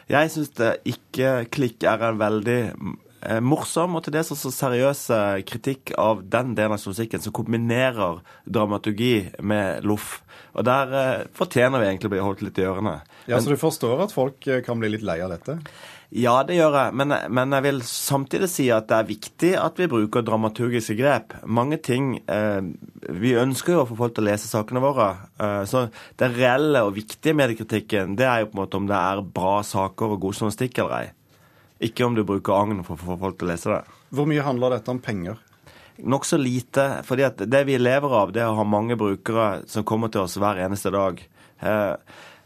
Jeg 0.10 0.34
syns 0.34 0.58
ikke 0.82 1.36
klikk 1.54 1.86
er 1.86 2.10
en 2.10 2.20
veldig 2.20 2.60
morsom 3.42 3.98
og 3.98 4.06
til 4.06 4.16
dels 4.16 4.32
også 4.34 4.50
seriøs 4.54 5.04
kritikk 5.48 5.94
av 6.02 6.24
den 6.26 6.56
delen 6.58 6.74
av 6.76 6.82
musikken 6.82 7.22
som 7.22 7.36
kombinerer 7.36 8.22
dramaturgi 8.50 9.14
med 9.46 9.86
loff. 9.86 10.20
Og 10.58 10.68
der 10.68 10.94
eh, 10.98 11.24
fortjener 11.38 11.80
vi 11.80 11.88
egentlig 11.88 12.10
å 12.10 12.14
bli 12.16 12.26
holdt 12.26 12.44
litt 12.44 12.60
i 12.60 12.68
ørene. 12.68 13.00
Ja, 13.26 13.38
men, 13.38 13.46
Så 13.46 13.54
du 13.54 13.60
forstår 13.62 14.04
at 14.04 14.16
folk 14.16 14.48
eh, 14.48 14.64
kan 14.66 14.82
bli 14.82 14.92
litt 14.92 15.06
lei 15.08 15.22
av 15.24 15.32
dette? 15.32 15.58
Ja, 16.12 16.42
det 16.44 16.58
gjør 16.58 16.76
jeg. 16.76 16.96
Men, 17.00 17.16
men, 17.32 17.56
jeg 17.56 17.66
vil 17.70 17.80
samtidig 17.88 18.50
si 18.52 18.66
at 18.74 18.90
det 18.90 18.98
er 18.98 19.08
viktig 19.08 19.52
at 19.62 19.80
vi 19.80 19.88
bruker 19.92 20.26
dramaturgiske 20.28 20.98
grep. 21.00 21.38
Mange 21.48 21.80
ting 21.80 22.18
eh, 22.26 22.60
Vi 23.22 23.38
ønsker 23.40 23.78
jo 23.78 23.86
å 23.86 23.88
få 23.88 24.00
folk 24.02 24.18
til 24.18 24.26
å 24.26 24.32
lese 24.32 24.52
sakene 24.52 24.84
våre. 24.84 25.14
Eh, 25.40 25.64
så 25.72 25.88
det 26.20 26.34
reelle 26.36 26.84
og 26.88 26.98
viktige 27.00 27.38
mediekritikken 27.40 28.20
det 28.20 28.28
er 28.28 28.44
jo 28.44 28.52
på 28.52 28.58
en 28.58 28.64
måte 28.66 28.82
om 28.82 28.92
det 28.92 29.00
er 29.00 29.24
bra 29.40 29.62
saker 29.64 30.18
og 30.18 30.24
god 30.28 30.40
journalistikk 30.42 30.84
eller 30.84 31.00
ei. 31.00 31.08
Ikke 31.82 32.06
om 32.06 32.18
du 32.18 32.24
bruker 32.28 32.54
agn 32.54 32.84
for 32.86 32.98
å 32.98 33.02
få 33.02 33.20
folk 33.22 33.40
til 33.40 33.50
å 33.50 33.52
lese 33.54 33.72
det. 33.74 33.82
Hvor 34.14 34.28
mye 34.30 34.46
handler 34.46 34.78
dette 34.78 34.94
om 34.94 35.00
penger? 35.02 35.40
Nokså 36.02 36.38
lite. 36.38 37.04
fordi 37.06 37.24
at 37.24 37.38
det 37.38 37.64
vi 37.66 37.78
lever 37.78 38.18
av, 38.22 38.34
det 38.34 38.42
er 38.42 38.52
å 38.52 38.58
ha 38.60 38.66
mange 38.66 38.98
brukere 38.98 39.64
som 39.68 39.84
kommer 39.84 40.10
til 40.10 40.26
oss 40.26 40.38
hver 40.38 40.62
eneste 40.62 40.94
dag. 40.94 41.22
Eh, 41.62 41.96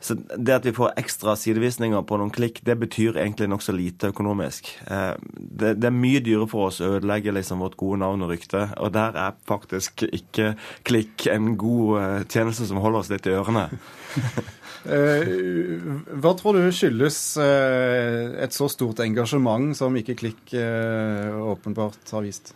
så 0.06 0.14
det 0.14 0.54
at 0.54 0.66
vi 0.68 0.74
får 0.76 0.92
ekstra 1.00 1.34
sidevisninger 1.40 2.04
på 2.06 2.18
noen 2.20 2.34
klikk, 2.34 2.60
det 2.68 2.76
betyr 2.78 3.18
egentlig 3.18 3.48
nokså 3.50 3.74
lite 3.74 4.12
økonomisk. 4.12 4.70
Eh, 4.86 5.14
det, 5.34 5.76
det, 5.80 5.88
er 5.90 5.96
mye 5.96 6.22
dyrere 6.24 6.50
for 6.52 6.70
oss 6.70 6.82
å 6.84 6.92
ødelegge 6.98 7.34
liksom 7.34 7.64
vårt 7.64 7.78
gode 7.80 8.02
navn 8.04 8.26
og 8.26 8.34
rykte, 8.36 8.68
og 8.78 8.94
der 8.94 9.18
er 9.18 9.40
faktisk 9.50 10.06
ikke 10.06 10.54
klikk 10.86 11.26
en 11.32 11.56
god 11.58 12.02
eh, 12.02 12.20
tjeneste 12.30 12.68
som 12.70 12.84
holder 12.84 13.02
oss 13.02 13.12
litt 13.14 13.30
i 13.32 13.34
ørene. 13.34 13.70
Hva 14.86 16.32
tror 16.38 16.60
du 16.60 16.70
skyldes 16.70 17.18
et 17.42 18.54
så 18.54 18.68
stort 18.70 19.02
engasjement 19.02 19.74
som 19.78 19.96
ikke 19.98 20.18
Klikk 20.20 20.54
åpenbart 20.56 22.14
har 22.14 22.26
vist? 22.26 22.54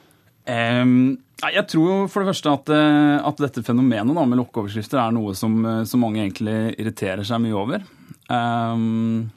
Jeg 1.39 1.65
tror 1.71 2.07
for 2.11 2.21
det 2.21 2.33
første 2.33 2.51
at, 2.51 2.71
eh, 2.73 3.27
at 3.29 3.39
dette 3.39 3.63
fenomenet 3.63 4.15
da, 4.15 4.23
med 4.27 4.41
lokkeoverskrifter 4.41 4.99
er 4.99 5.13
noe 5.15 5.35
som, 5.37 5.59
eh, 5.65 5.83
som, 5.87 6.01
mange 6.03 6.19
egentlig 6.23 6.75
irriterer 6.75 7.23
seg 7.27 7.39
mye 7.43 7.55
over. 7.55 7.85
Um, 8.29 9.29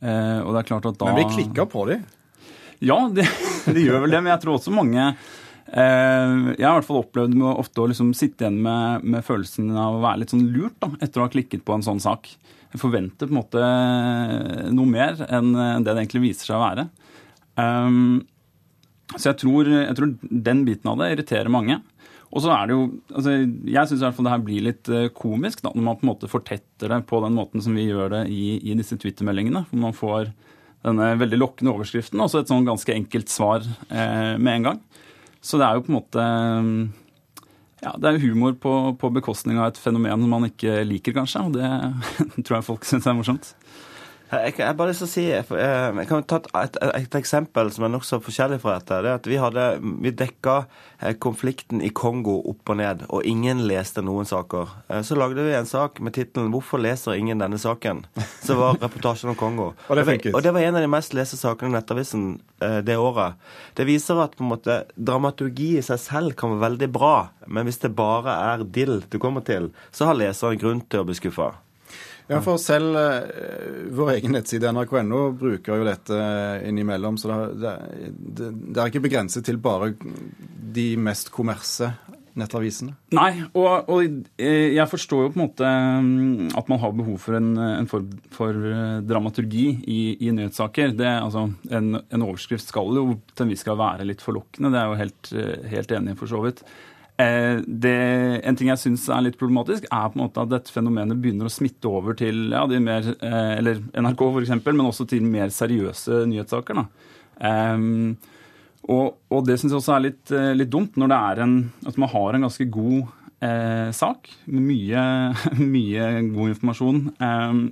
og 0.00 0.48
det 0.52 0.58
er 0.60 0.66
klart 0.68 0.86
at 0.88 0.98
da 1.00 1.10
Men 1.10 1.18
vi 1.20 1.36
klikker 1.36 1.68
på 1.68 1.84
dem? 1.88 2.02
Ja, 2.80 2.96
de, 3.12 3.24
de, 3.74 3.84
gjør 3.84 4.02
vel 4.06 4.16
det. 4.16 4.22
Men 4.24 4.32
jeg 4.32 4.42
tror 4.42 4.56
også 4.56 4.72
mange 4.72 5.12
Jeg 5.70 6.64
har 6.64 6.72
i 6.72 6.78
hvert 6.80 6.86
fall 6.88 7.04
opplevd 7.04 7.36
med 7.38 7.60
ofte 7.60 7.82
å 7.82 7.90
liksom 7.90 8.08
sitte 8.18 8.42
igjen 8.42 8.56
med, 8.64 9.04
med, 9.06 9.22
følelsen 9.22 9.68
av 9.70 9.98
å 9.98 10.02
være 10.02 10.24
litt 10.24 10.32
sånn 10.34 10.48
lurt 10.50 10.74
da, 10.82 10.88
etter 10.98 11.22
å 11.22 11.28
ha 11.28 11.30
klikket 11.30 11.62
på 11.66 11.76
en 11.76 11.84
sånn 11.86 12.02
sak. 12.02 12.26
Jeg 12.72 12.80
forventer 12.82 13.28
på 13.28 13.34
en 13.34 13.38
måte 13.38 13.62
noe 14.74 14.90
mer 14.90 15.22
enn 15.28 15.52
det 15.54 15.92
det 15.92 15.96
egentlig 16.00 16.24
viser 16.24 16.50
seg 16.50 16.58
å 16.58 16.64
være. 16.64 16.88
Um, 17.54 18.20
så 19.16 19.32
jeg 19.32 19.40
tror, 19.42 19.70
jeg 19.70 19.96
tror, 19.98 20.12
den 20.50 20.66
biten 20.66 20.90
av 20.90 21.00
det 21.00 21.10
irriterer 21.14 21.50
mange. 21.52 21.80
Og 22.30 22.44
så 22.44 22.52
er 22.54 22.68
det 22.68 22.76
jo 22.76 22.82
altså 23.10 23.32
Jeg 23.34 23.90
syns 23.90 24.04
det 24.04 24.30
her 24.30 24.44
blir 24.44 24.62
litt 24.62 24.90
eh, 24.92 25.08
komisk 25.10 25.64
da, 25.64 25.72
når 25.74 25.86
man 25.86 25.98
på 25.98 26.06
en 26.06 26.12
måte 26.12 26.30
fortetter 26.30 26.92
det 26.92 27.00
på 27.10 27.18
den 27.24 27.34
måten 27.34 27.64
som 27.64 27.74
vi 27.74 27.88
gjør 27.88 28.12
det 28.14 28.22
i, 28.30 28.60
i 28.70 28.76
disse 28.78 28.98
Twitter-meldingene. 29.00 29.64
Hvor 29.70 29.82
man 29.82 29.96
får 29.96 30.30
denne 30.86 31.10
veldig 31.20 31.40
lokkende 31.40 31.74
overskriften 31.74 32.22
og 32.22 32.30
så 32.32 32.40
et 32.40 32.52
sånn 32.52 32.68
ganske 32.68 32.94
enkelt 32.94 33.32
svar 33.32 33.66
eh, 33.66 34.36
med 34.38 34.52
en 34.54 34.68
gang. 34.68 34.78
Så 35.40 35.60
det 35.60 35.66
er 35.66 35.76
jo 35.78 35.84
på 35.86 35.92
en 35.92 35.98
måte 35.98 36.24
ja, 37.80 37.94
det 37.96 38.10
er 38.10 38.20
humor 38.20 38.56
på, 38.60 38.72
på 39.00 39.10
bekostning 39.14 39.60
av 39.60 39.70
et 39.70 39.78
fenomen 39.80 40.26
man 40.28 40.44
ikke 40.50 40.82
liker, 40.84 41.16
kanskje. 41.16 41.46
Og 41.48 41.56
det 41.56 41.70
tror 42.44 42.58
jeg 42.58 42.66
folk 42.66 42.84
syns 42.88 43.08
er 43.08 43.16
morsomt. 43.16 43.54
Jeg, 44.30 44.54
jeg 44.60 44.76
bare 44.78 44.92
lyst 44.92 45.02
til 45.02 45.08
å 45.08 45.10
si, 45.10 45.22
eh, 45.34 45.96
jeg 45.98 46.06
kan 46.06 46.22
ta 46.30 46.38
et, 46.60 46.76
et, 46.86 47.14
eksempel 47.18 47.72
som 47.74 47.86
er 47.86 47.90
nokså 47.90 48.20
forskjellig 48.22 48.60
fra 48.62 48.76
dette. 48.78 49.00
det 49.02 49.10
er 49.10 49.18
at 49.18 49.26
Vi, 49.26 49.38
hadde, 49.42 49.64
vi 50.04 50.12
dekka 50.14 50.54
eh, 51.00 51.16
konflikten 51.18 51.82
i 51.82 51.90
Kongo 51.90 52.36
opp 52.52 52.70
og 52.70 52.78
ned, 52.78 53.02
og 53.10 53.26
ingen 53.26 53.64
leste 53.66 54.04
noen 54.06 54.28
saker. 54.30 54.70
Eh, 54.86 55.02
så 55.06 55.18
lagde 55.18 55.42
vi 55.42 55.56
en 55.58 55.66
sak 55.66 55.98
med 55.98 56.14
tittelen 56.14 56.52
'Hvorfor 56.52 56.78
leser 56.78 57.18
ingen 57.18 57.42
denne 57.42 57.58
saken?' 57.58 58.04
som 58.46 58.60
var 58.60 58.78
reportasjen 58.78 59.32
om 59.32 59.38
Kongo. 59.38 59.72
Og 59.90 59.96
det. 59.96 60.34
Og 60.34 60.42
det 60.42 60.54
var 60.54 60.60
en 60.60 60.76
av 60.78 60.84
de 60.84 60.90
mest 60.90 61.14
leste 61.14 61.36
sakene 61.36 61.70
i 61.70 61.74
Nettavisen 61.74 62.40
det 62.60 62.96
året. 62.96 63.34
Det 63.74 63.86
viser 63.88 64.20
at 64.20 64.36
på 64.36 64.44
en 64.44 64.50
måte, 64.52 64.84
dramaturgi 64.96 65.78
i 65.78 65.82
seg 65.82 65.98
selv 65.98 66.36
kan 66.36 66.54
være 66.54 66.70
veldig 66.70 66.90
bra, 66.92 67.30
men 67.46 67.66
hvis 67.66 67.80
det 67.82 67.96
bare 67.96 68.36
er 68.52 68.64
dill 68.64 69.02
du 69.10 69.18
kommer 69.18 69.40
til, 69.40 69.70
så 69.90 70.10
har 70.10 70.18
leseren 70.18 70.60
grunn 70.60 70.84
til 70.86 71.02
å 71.02 71.08
bli 71.08 71.16
skuffa. 71.16 71.54
Ja, 72.30 72.38
for 72.44 72.60
selv 72.62 72.94
uh, 72.94 73.88
vår 73.96 74.12
egen 74.14 74.36
nettside 74.36 74.70
nrk.no 74.70 75.24
bruker 75.34 75.80
jo 75.80 75.88
dette 75.88 76.20
innimellom. 76.68 77.18
Så 77.18 77.30
det, 77.58 77.74
det, 78.08 78.52
det, 78.52 78.76
er 78.78 78.86
ikke 78.86 79.02
begrenset 79.08 79.46
til 79.48 79.58
bare 79.62 79.92
de 80.70 80.92
mest 81.00 81.32
kommerse 81.34 81.90
nettavisene? 82.38 82.94
Nei, 83.16 83.30
og, 83.58 83.88
og, 83.90 84.20
eh, 84.40 84.70
jeg 84.76 84.86
forstår 84.90 85.24
jo 85.24 85.32
på 85.32 85.38
en 85.40 85.42
måte 85.42 85.70
mm, 85.70 86.52
at 86.58 86.70
man 86.70 86.80
har 86.82 86.94
behov 86.96 87.18
for 87.22 87.38
en, 87.38 87.50
en 87.58 87.88
form 87.90 88.12
for 88.34 88.54
eh, 88.54 89.00
dramaturgi 89.06 89.66
i, 89.82 90.00
i 90.26 90.30
nyhetssaker. 90.36 90.94
Det, 90.98 91.10
altså, 91.10 91.48
en, 91.70 91.90
en, 91.98 92.26
overskrift 92.26 92.70
skal 92.70 92.94
jo 93.00 93.06
til 93.34 93.46
en 93.46 93.52
viss 93.54 93.66
grad 93.66 93.80
være 93.80 94.06
litt 94.08 94.24
forlokkende, 94.24 94.70
det 94.70 94.80
er 94.80 94.86
jeg 94.86 94.92
jo 94.92 95.02
helt, 95.02 95.34
helt 95.74 95.98
enig 95.98 96.14
i 96.14 96.20
for 96.20 96.30
så 96.30 96.44
vidt. 96.46 96.64
Eh, 97.20 97.60
det, 97.66 97.96
en 98.46 98.56
ting 98.56 98.70
jeg 98.70 98.80
syns 98.80 99.06
er 99.12 99.24
litt 99.26 99.38
problematisk, 99.40 99.86
er 99.90 100.10
på 100.10 100.18
en 100.18 100.24
måte 100.24 100.42
at 100.42 100.52
dette 100.52 100.72
fenomenet 100.72 101.18
begynner 101.20 101.48
å 101.48 101.52
smitte 101.52 101.90
over 101.90 102.16
til 102.18 102.48
ja, 102.54 102.64
mer, 102.80 103.12
eh, 103.18 103.54
eller 103.58 103.82
NRK 103.92 104.26
f.eks., 104.30 104.54
men 104.70 104.86
også 104.86 105.08
til 105.10 105.26
mer 105.26 105.52
seriøse 105.54 106.24
nyhetssaker. 106.30 106.84
Um, 107.40 108.16
og, 108.90 109.18
og, 109.28 109.42
det 109.46 109.58
syns 109.60 109.72
jeg 109.74 109.80
også 109.80 109.94
er 109.96 110.04
litt, 110.06 110.32
litt, 110.56 110.70
dumt, 110.72 110.96
når 111.00 111.42
en, 111.44 111.56
at 111.88 111.98
man 112.00 112.10
har 112.12 112.36
en 112.36 112.46
ganske 112.46 112.66
god 112.72 113.10
eh, 113.44 113.90
sak 113.96 114.30
med 114.46 114.64
mye, 114.70 115.04
mye, 115.76 116.08
god 116.32 116.54
informasjon. 116.54 117.04
Um, 117.20 117.62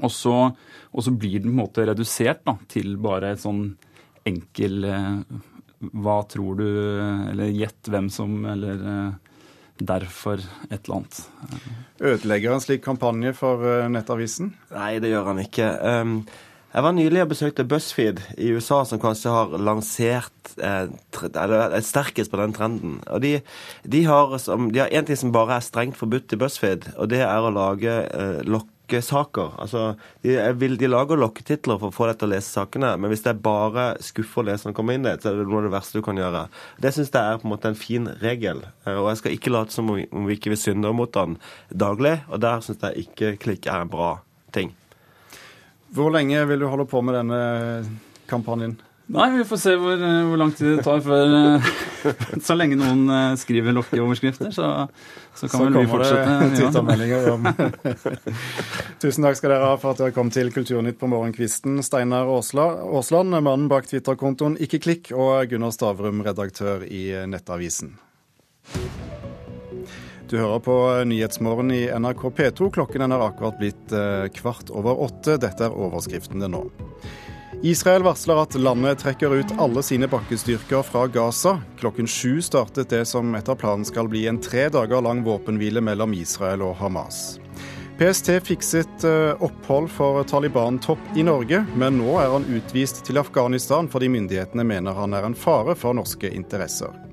og, 0.00 0.10
så, 0.10 0.36
og, 0.90 1.00
så, 1.04 1.12
blir 1.12 1.38
den 1.40 1.52
på 1.52 1.56
en 1.56 1.62
måte 1.62 1.86
redusert 1.88 2.44
da, 2.48 2.56
til 2.72 2.96
bare 3.02 3.34
et 3.34 3.42
sånn 3.42 3.66
enkel 4.28 4.86
eh, 4.88 5.40
hva 5.90 6.22
tror 6.30 6.60
du 6.60 6.68
Eller 7.32 7.50
gjett 7.50 7.90
hvem 7.90 8.10
som 8.12 8.44
Eller 8.48 8.86
eh, 8.94 9.32
derfor 9.82 10.38
et 10.68 10.84
eller 10.84 11.00
annet. 11.00 11.16
Ødelegger 11.98 12.54
en 12.54 12.62
slik 12.62 12.84
kampanje 12.84 13.32
for 13.34 13.64
eh, 13.66 13.88
Nettavisen? 13.90 14.52
Nei, 14.70 15.00
det 15.02 15.10
gjør 15.10 15.30
han 15.32 15.40
ikke. 15.42 15.70
Um, 15.82 16.12
jeg 16.72 16.84
var 16.86 16.94
nylig 16.94 17.22
og 17.24 17.32
besøkte 17.32 17.66
BuzzFeed 17.66 18.20
i 18.38 18.52
USA, 18.54 18.82
som 18.86 19.00
kanskje 19.02 19.32
har 19.32 19.56
lansert 19.58 20.52
eh, 20.62 20.92
eller 21.32 21.74
er 21.74 21.82
sterkest 21.82 22.30
på 22.30 22.38
den 22.38 22.54
trenden. 22.54 23.00
Og 23.10 23.24
de, 23.24 23.32
de 23.82 24.04
har 24.06 24.36
én 24.36 25.08
ting 25.08 25.18
som 25.18 25.34
bare 25.34 25.58
er 25.58 25.66
strengt 25.66 25.98
forbudt 25.98 26.36
i 26.36 26.38
BuzzFeed, 26.44 26.92
og 26.94 27.10
det 27.10 27.24
er 27.26 27.42
å 27.42 27.52
lage 27.56 27.96
lokk 28.46 28.71
lokkesaker. 28.92 29.52
Altså, 29.58 29.94
de, 30.22 30.36
vil, 30.54 30.76
de 30.76 30.88
lager 30.88 31.16
lokketitler 31.16 31.78
for 31.78 31.88
å 31.88 31.94
få 31.94 32.08
deg 32.08 32.18
til 32.18 32.28
å 32.28 32.32
lese 32.34 32.52
sakene, 32.52 32.96
men 32.98 33.10
hvis 33.10 33.22
det 33.24 33.32
er 33.32 33.40
bare 33.42 33.86
skuffer 34.00 34.44
leseren 34.44 34.74
kommer 34.74 34.94
inn 34.94 35.06
i, 35.06 35.16
så 35.20 35.30
er 35.30 35.40
det 35.40 35.48
noe 35.48 35.62
av 35.62 35.68
det 35.68 35.74
verste 35.74 35.98
du 35.98 36.04
kan 36.04 36.18
gjøre. 36.18 36.46
Det 36.82 36.92
syns 36.92 37.12
jeg 37.12 37.22
er 37.22 37.40
på 37.40 37.48
en 37.48 37.54
måte 37.54 37.68
en 37.72 37.78
fin 37.78 38.08
regel, 38.22 38.64
eh, 38.86 38.98
og 38.98 39.10
jeg 39.10 39.22
skal 39.22 39.36
ikke 39.36 39.52
late 39.52 39.72
som 39.72 39.90
om 39.90 40.28
vi 40.28 40.36
ikke 40.36 40.52
vil 40.52 40.60
synde 40.60 40.92
mot 40.96 41.12
den 41.12 41.38
daglig, 41.70 42.20
og 42.28 42.42
der 42.42 42.64
syns 42.64 42.82
jeg 42.82 43.06
ikke 43.06 43.34
klikk 43.42 43.68
er 43.70 43.84
en 43.84 43.92
bra 43.92 44.14
ting. 44.52 44.74
Hvor 45.92 46.12
lenge 46.12 46.40
vil 46.48 46.62
du 46.62 46.70
holde 46.72 46.88
på 46.88 47.02
med 47.04 47.18
denne 47.18 47.42
kampanjen? 48.30 48.78
Nei, 49.10 49.30
vi 49.34 49.44
får 49.44 49.58
se 49.58 49.72
hvor, 49.76 49.98
eh, 49.98 50.20
hvor 50.28 50.38
lang 50.38 50.52
tid 50.54 50.76
det 50.76 50.84
tar 50.86 51.00
før 51.02 51.32
eh, 51.34 51.70
Så 52.46 52.54
lenge 52.54 52.78
noen 52.78 53.02
eh, 53.10 53.34
skriver 53.40 53.74
lokkeoverskrifter, 53.74 54.52
så, 54.54 54.68
så 55.34 55.48
kan 55.50 55.58
så 55.58 55.66
vel 55.66 55.78
vi 55.80 55.90
fortsette. 55.90 56.70
Så 56.70 57.32
om 57.34 57.48
Tusen 59.02 59.26
takk 59.26 59.40
skal 59.40 59.56
dere 59.56 59.72
ha 59.72 59.80
for 59.80 59.92
at 59.92 60.04
dere 60.04 60.14
kom 60.14 60.30
til 60.32 60.52
Kulturnytt 60.54 61.00
på 61.00 61.10
morgenkvisten. 61.10 61.80
Steinar 61.82 62.30
Aasland, 62.30 63.34
mannen 63.34 63.66
bak 63.72 63.90
Twitter-kontoen 63.90 64.54
Ikke 64.62 64.80
klikk, 64.82 65.10
og 65.16 65.50
Gunnar 65.50 65.74
Stavrum, 65.74 66.22
redaktør 66.22 66.86
i 66.86 67.08
Nettavisen. 67.26 67.96
Du 70.30 70.38
hører 70.38 70.62
på 70.64 70.76
Nyhetsmorgen 71.10 71.74
i 71.74 71.82
NRK 71.90 72.22
P2. 72.38 72.70
Klokken 72.78 73.04
er 73.04 73.26
akkurat 73.26 73.58
blitt 73.60 73.92
kvart 74.38 74.70
over 74.72 75.02
åtte. 75.10 75.36
Dette 75.42 75.66
er 75.66 75.76
overskriftene 75.76 76.48
nå. 76.48 76.62
Israel 77.64 78.02
varsler 78.02 78.40
at 78.42 78.54
landet 78.58 78.98
trekker 78.98 79.34
ut 79.38 79.52
alle 79.62 79.82
sine 79.86 80.08
bakkestyrker 80.10 80.82
fra 80.82 81.04
Gaza. 81.06 81.60
Klokken 81.78 82.08
sju 82.10 82.40
startet 82.42 82.90
det 82.90 83.04
som 83.06 83.34
etter 83.38 83.54
planen 83.54 83.86
skal 83.86 84.08
bli 84.10 84.24
en 84.26 84.40
tre 84.42 84.64
dager 84.68 84.98
lang 85.00 85.20
våpenhvile 85.22 85.78
mellom 85.80 86.10
Israel 86.18 86.64
og 86.66 86.74
Hamas. 86.80 87.38
PST 88.00 88.32
fikset 88.42 89.06
eh, 89.06 89.38
opphold 89.38 89.86
for 89.94 90.24
Taliban-topp 90.26 91.14
i 91.14 91.22
Norge, 91.22 91.62
men 91.78 92.00
nå 92.02 92.18
er 92.18 92.34
han 92.34 92.50
utvist 92.50 93.04
til 93.06 93.22
Afghanistan 93.22 93.86
fordi 93.86 94.10
myndighetene 94.10 94.66
mener 94.66 94.98
han 94.98 95.14
er 95.14 95.30
en 95.30 95.38
fare 95.38 95.78
for 95.78 95.94
norske 95.94 96.34
interesser. 96.34 97.11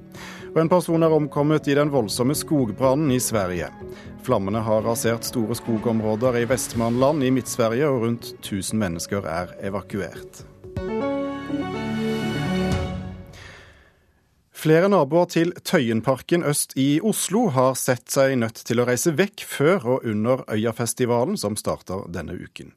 Og 0.49 0.61
en 0.63 0.69
person 0.71 1.03
er 1.05 1.13
omkommet 1.13 1.67
i 1.69 1.75
den 1.77 1.91
voldsomme 1.93 2.33
skogbrannen 2.37 3.11
i 3.13 3.19
Sverige. 3.21 3.69
Flammene 4.25 4.63
har 4.65 4.81
rasert 4.85 5.27
store 5.27 5.55
skogområder 5.57 6.41
i 6.41 6.45
Vestmannland 6.49 7.23
i 7.23 7.29
Midt-Sverige, 7.33 7.89
og 7.89 8.05
rundt 8.05 8.31
1000 8.41 8.79
mennesker 8.81 9.29
er 9.29 9.53
evakuert. 9.69 10.43
Flere 14.59 14.89
naboer 14.91 15.29
til 15.31 15.53
Tøyenparken 15.63 16.43
øst 16.43 16.73
i 16.75 16.99
Oslo 16.99 17.45
har 17.55 17.77
sett 17.79 18.09
seg 18.11 18.33
nødt 18.41 18.59
til 18.67 18.81
å 18.81 18.87
reise 18.89 19.13
vekk 19.15 19.45
før 19.47 19.87
og 19.93 20.09
under 20.11 20.43
Øyafestivalen, 20.51 21.37
som 21.39 21.55
starter 21.55 22.09
denne 22.11 22.35
uken. 22.35 22.73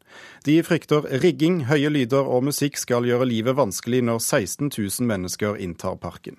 De 0.46 0.60
frykter 0.62 1.08
rigging, 1.24 1.64
høye 1.72 1.90
lyder 1.90 2.22
og 2.22 2.46
musikk 2.52 2.78
skal 2.78 3.08
gjøre 3.08 3.26
livet 3.26 3.58
vanskelig 3.58 4.04
når 4.06 4.22
16 4.22 4.70
000 4.70 5.10
mennesker 5.10 5.58
inntar 5.58 5.98
parken. 5.98 6.38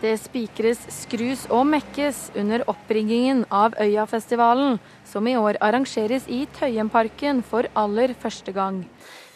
Det 0.00 0.14
spikres, 0.16 0.80
skrus 0.96 1.42
og 1.52 1.66
mekkes 1.68 2.30
under 2.40 2.62
oppringingen 2.72 3.42
av 3.52 3.74
Øyafestivalen, 3.76 4.78
som 5.04 5.26
i 5.28 5.34
år 5.36 5.58
arrangeres 5.60 6.24
i 6.24 6.46
Tøyenparken 6.56 7.42
for 7.44 7.68
aller 7.76 8.14
første 8.22 8.54
gang. 8.56 8.86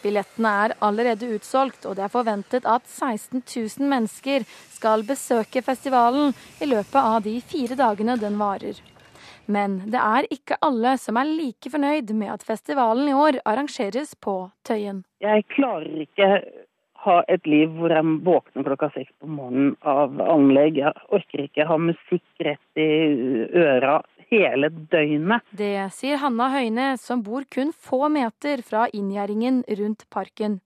Billettene 0.01 0.55
er 0.63 0.73
allerede 0.85 1.29
utsolgt, 1.37 1.85
og 1.85 1.99
det 1.99 2.07
er 2.07 2.13
forventet 2.13 2.65
at 2.65 2.89
16 2.89 3.43
000 3.45 3.93
mennesker 3.93 4.49
skal 4.73 5.05
besøke 5.05 5.61
festivalen 5.61 6.33
i 6.57 6.71
løpet 6.73 6.99
av 7.01 7.21
de 7.25 7.37
fire 7.45 7.77
dagene 7.77 8.17
den 8.17 8.41
varer. 8.41 8.81
Men 9.45 9.83
det 9.93 10.01
er 10.01 10.25
ikke 10.33 10.57
alle 10.65 10.95
som 10.97 11.21
er 11.21 11.29
like 11.29 11.69
fornøyd 11.69 12.09
med 12.17 12.33
at 12.39 12.45
festivalen 12.45 13.09
i 13.11 13.13
år 13.13 13.37
arrangeres 13.45 14.17
på 14.17 14.39
Tøyen. 14.65 15.03
Jeg 15.21 15.45
klarer 15.53 16.05
ikke 16.07 16.29
ha 17.05 17.21
et 17.31 17.47
liv 17.49 17.71
hvor 17.77 17.93
jeg 17.93 18.17
våkner 18.25 18.65
klokka 18.67 18.89
seks 18.95 19.13
på 19.21 19.29
morgenen 19.29 19.75
av 19.85 20.19
anlegg. 20.21 20.81
Jeg 20.81 21.07
orker 21.15 21.45
ikke 21.45 21.67
ha 21.69 21.77
musikk 21.81 22.45
rett 22.47 22.81
i 22.81 22.89
øra 23.61 23.99
hele 24.31 24.71
døgnet. 24.91 25.45
Det 25.55 25.89
sier 25.95 26.21
Hanna 26.21 26.49
Høine, 26.53 26.93
som 27.01 27.23
bor 27.25 27.45
kun 27.51 27.73
få 27.73 28.09
meter 28.13 28.63
fra 28.65 28.87
inngjerdingen 28.93 29.63
rundt 29.79 30.07
parken. 30.13 30.59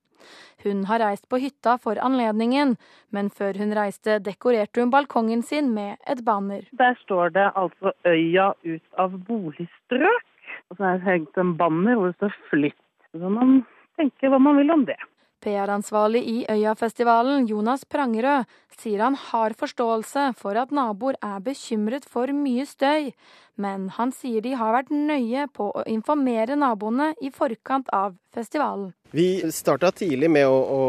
Hun 0.63 0.84
har 0.89 1.00
reist 1.00 1.29
på 1.31 1.39
hytta 1.39 1.77
for 1.79 2.00
anledningen, 2.03 2.75
men 3.15 3.29
før 3.31 3.55
hun 3.62 3.72
reiste 3.75 4.17
dekorerte 4.24 4.84
hun 4.84 4.91
balkongen 4.91 5.43
sin 5.43 5.72
med 5.75 5.96
et 6.12 6.24
banner. 6.27 6.65
Der 6.72 6.98
står 7.03 7.31
det 7.36 7.48
altså 7.55 7.93
'Øya 8.03 8.51
ut 8.63 8.84
av 8.98 9.15
boligstrøk', 9.27 10.27
og 10.69 10.77
så 10.77 10.84
er 10.84 10.98
det 10.98 11.08
hengt 11.08 11.38
en 11.38 11.55
banner 11.58 11.96
hvor 11.96 12.12
det 12.12 12.15
står 12.15 12.36
'Flytt'. 12.50 12.84
Så 13.12 13.29
man 13.29 13.63
tenker 13.98 14.29
hva 14.29 14.39
man 14.39 14.58
vil 14.58 14.72
om 14.72 14.86
det. 14.86 15.00
PR-ansvarlig 15.43 16.22
i 16.27 16.38
Øyafestivalen, 16.51 17.48
Jonas 17.50 17.86
Prangerød, 17.86 18.48
sier 18.79 19.03
han 19.03 19.17
har 19.19 19.55
forståelse 19.60 20.29
for 20.39 20.60
at 20.60 20.72
naboer 20.75 21.17
er 21.24 21.39
bekymret 21.43 22.08
for 22.08 22.31
mye 22.36 22.65
støy, 22.67 23.12
men 23.60 23.89
han 23.98 24.13
sier 24.15 24.43
de 24.43 24.53
har 24.55 24.72
vært 24.77 24.93
nøye 24.93 25.48
på 25.51 25.67
å 25.75 25.84
informere 25.91 26.55
naboene 26.60 27.12
i 27.19 27.31
forkant 27.36 27.91
av 27.96 28.15
festivalen. 28.36 28.93
Vi 29.12 29.41
starta 29.51 29.89
tidlig 29.91 30.29
med 30.29 30.46
å, 30.46 30.58
å, 30.62 30.81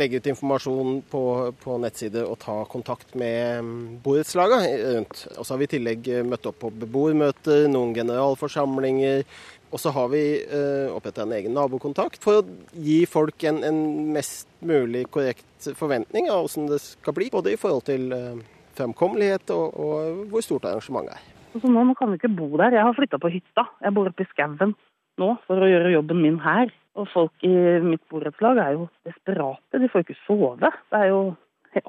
legge 0.00 0.18
ut 0.18 0.28
informasjon 0.32 1.02
på, 1.10 1.22
på 1.60 1.76
nettside 1.82 2.22
og 2.24 2.38
ta 2.40 2.56
kontakt 2.72 3.12
med 3.20 3.60
mm, 3.62 3.82
borettslagene 4.04 4.70
rundt. 4.96 5.26
Og 5.36 5.44
så 5.44 5.52
har 5.52 5.60
vi 5.60 5.68
i 5.68 5.72
tillegg 5.74 6.08
møtt 6.26 6.48
opp 6.48 6.62
på 6.64 6.72
beboermøter, 6.80 7.66
noen 7.68 7.92
generalforsamlinger. 7.98 9.26
Og 9.74 9.80
så 9.82 9.90
har 9.90 10.10
vi 10.12 10.22
eh, 10.42 10.92
oppretta 10.94 11.24
en 11.24 11.34
egen 11.34 11.56
nabokontakt 11.56 12.22
for 12.22 12.40
å 12.40 12.44
gi 12.72 13.00
folk 13.10 13.42
en, 13.48 13.62
en, 13.66 13.80
mest 14.14 14.48
mulig 14.64 15.06
korrekt 15.12 15.66
forventning 15.78 16.30
av 16.30 16.44
hvordan 16.44 16.68
det 16.70 16.80
skal 16.84 17.16
bli. 17.16 17.30
Både 17.32 17.52
i 17.52 17.58
forhold 17.60 17.86
til 17.88 18.12
eh, 18.14 18.44
fremkommelighet 18.78 19.50
og, 19.56 19.74
og, 19.74 20.20
hvor 20.30 20.44
stort 20.46 20.68
arrangementet 20.70 21.18
er. 21.18 21.32
Altså 21.56 21.72
nå, 21.72 21.86
nå 21.88 21.96
kan 21.98 22.12
vi 22.12 22.20
ikke 22.20 22.34
bo 22.36 22.50
der. 22.60 22.76
Jeg 22.76 22.86
har 22.86 22.96
flytta 22.96 23.20
på 23.22 23.32
hytta. 23.32 23.66
Jeg 23.82 23.96
bor 23.96 24.10
oppe 24.10 24.26
i 24.26 24.30
skauen 24.30 24.76
nå 25.16 25.30
for 25.48 25.64
å 25.64 25.70
gjøre 25.70 25.94
jobben 25.96 26.22
min 26.22 26.38
her. 26.44 26.70
Og 26.96 27.08
folk 27.12 27.44
i 27.44 27.52
mitt 27.84 28.04
borettslag 28.12 28.60
er 28.62 28.76
jo 28.76 28.86
desperate. 29.08 29.80
De 29.80 29.90
får 29.92 30.06
ikke 30.06 30.20
sove. 30.24 30.70
Det 30.92 31.00
er 31.00 31.10
jo 31.10 31.20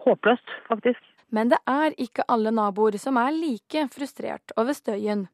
håpløst, 0.03 0.57
faktisk. 0.67 1.05
Men 1.31 1.51
det 1.51 1.59
er 1.67 1.95
ikke 1.99 2.25
alle 2.31 2.53
naboer 2.55 2.95
som 2.99 3.19
er 3.19 3.35
like 3.35 3.87
frustrert 3.91 4.53
over 4.59 4.75
støyen. 4.75 5.27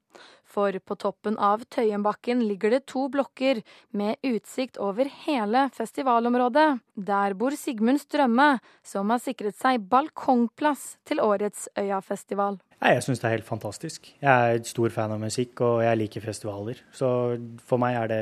For 0.53 0.77
på 0.85 0.97
toppen 1.01 1.37
av 1.41 1.63
Tøyenbakken 1.73 2.43
ligger 2.45 2.75
det 2.75 2.83
to 2.91 3.07
blokker 3.13 3.63
med 3.97 4.21
utsikt 4.25 4.77
over 4.77 5.09
hele 5.25 5.65
festivalområdet. 5.73 6.67
Der 6.93 7.33
bor 7.37 7.55
Sigmund 7.57 8.03
Strømme, 8.03 8.59
som 8.85 9.09
har 9.09 9.21
sikret 9.23 9.57
seg 9.57 9.87
balkongplass 9.89 10.99
til 11.09 11.23
årets 11.23 11.65
Øyafestival. 11.79 12.59
Jeg 12.83 13.05
syns 13.05 13.21
det 13.21 13.29
er 13.29 13.37
helt 13.37 13.47
fantastisk. 13.47 14.11
Jeg 14.21 14.57
er 14.57 14.67
stor 14.67 14.93
fan 14.93 15.15
av 15.15 15.21
musikk, 15.23 15.61
og 15.65 15.81
jeg 15.85 16.01
liker 16.03 16.25
festivaler. 16.25 16.83
Så 16.93 17.07
for 17.65 17.81
meg 17.81 17.97
er 18.01 18.11
det 18.11 18.21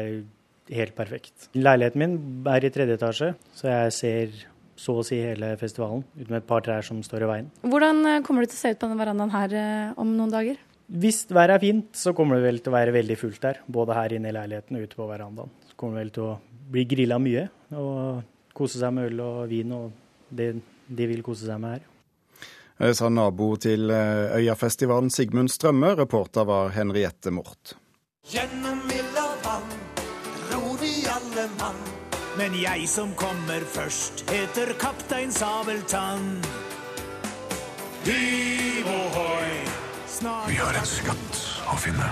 helt 0.71 0.95
perfekt. 0.95 1.49
Leiligheten 1.57 1.99
min 1.99 2.17
er 2.47 2.63
i 2.63 2.71
tredje 2.71 2.95
etasje, 2.99 3.33
så 3.57 3.71
jeg 3.71 3.95
ser 3.97 4.41
så 4.81 4.95
å 4.97 5.05
si 5.05 5.19
hele 5.21 5.53
festivalen, 5.61 6.03
uten 6.17 6.37
et 6.39 6.47
par 6.47 6.63
trær 6.65 6.85
som 6.85 7.01
står 7.05 7.25
i 7.25 7.29
veien. 7.29 7.49
Hvordan 7.61 8.01
eh, 8.07 8.21
kommer 8.25 8.45
det 8.45 8.53
til 8.53 8.57
å 8.57 8.61
se 8.63 8.71
ut 8.73 8.79
på 8.81 8.87
denne 8.87 9.01
verandaen 9.01 9.33
her 9.33 9.57
eh, 9.57 9.99
om 10.01 10.15
noen 10.17 10.33
dager? 10.33 10.61
Hvis 10.91 11.23
været 11.31 11.55
er 11.55 11.63
fint, 11.63 11.93
så 11.95 12.11
kommer 12.13 12.35
det 12.35 12.43
vel 12.43 12.59
til 12.59 12.73
å 12.73 12.75
være 12.75 12.93
veldig 12.95 13.15
fullt 13.15 13.41
der. 13.45 13.61
Både 13.71 13.95
her 13.95 14.17
inne 14.17 14.27
i 14.27 14.35
leiligheten 14.35 14.75
og 14.75 14.83
ute 14.83 14.97
på 14.99 15.07
verandaen. 15.07 15.53
Så 15.69 15.77
kommer 15.79 15.95
det 15.97 16.03
vel 16.03 16.13
til 16.17 16.25
å 16.27 16.33
bli 16.71 16.83
grilla 16.87 17.19
mye 17.19 17.47
og 17.79 18.27
kose 18.55 18.81
seg 18.81 18.91
med 18.95 19.11
øl 19.11 19.23
og 19.23 19.39
vin 19.51 19.71
og 19.75 19.91
det 20.31 20.51
de 20.91 21.07
vil 21.07 21.23
kose 21.23 21.47
seg 21.47 21.59
med 21.63 21.77
her. 21.77 21.87
Det 22.81 22.95
sa 22.97 23.07
nabo 23.13 23.53
til 23.61 23.91
eh, 23.93 24.35
Øyafestivalen 24.41 25.11
Sigmund 25.13 25.51
Strømme. 25.53 25.93
Reporter 25.95 26.47
var 26.49 26.73
Henriette 26.75 27.31
Mort. 27.31 27.75
Gjennom 28.27 28.81
ild 28.91 29.19
og 29.21 29.35
vann 29.45 29.75
ror 30.51 30.75
vi 30.81 30.91
alle 31.07 31.45
mann. 31.59 31.79
Men 32.39 32.55
jeg 32.57 32.87
som 32.89 33.13
kommer 33.19 33.63
først, 33.75 34.25
heter 34.31 34.73
kaptein 34.81 35.31
Sabeltann. 35.31 36.41
Hiv 38.07 38.91
ohoi! 38.97 39.80
Vi 40.21 40.55
har 40.55 40.75
en 40.77 40.85
skatt 40.85 41.37
å 41.65 41.75
finne. 41.81 42.05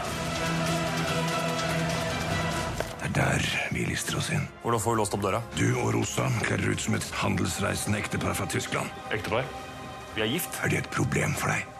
Det 2.89 3.05
er 3.05 3.13
der 3.13 3.45
vi 3.69 3.85
lister 3.85 4.17
oss 4.17 4.31
inn. 4.33 4.47
Hvordan 4.63 4.81
får 4.81 4.95
vi 4.95 5.01
låst 5.03 5.17
opp 5.17 5.25
døra? 5.27 5.43
Du 5.59 5.67
og 5.83 5.91
Rosa 5.93 6.25
kler 6.41 6.63
ut 6.71 6.81
som 6.81 6.97
et 6.97 7.05
handelsreisende 7.21 8.01
ektepar 8.01 8.33
fra 8.33 8.49
Tyskland. 8.49 8.89
Ektepar? 9.13 9.45
Vi 10.15 10.25
er 10.25 10.31
gift. 10.33 10.57
Er 10.65 10.73
det 10.73 10.81
et 10.81 10.89
problem 10.95 11.37
for 11.37 11.53
deg? 11.53 11.78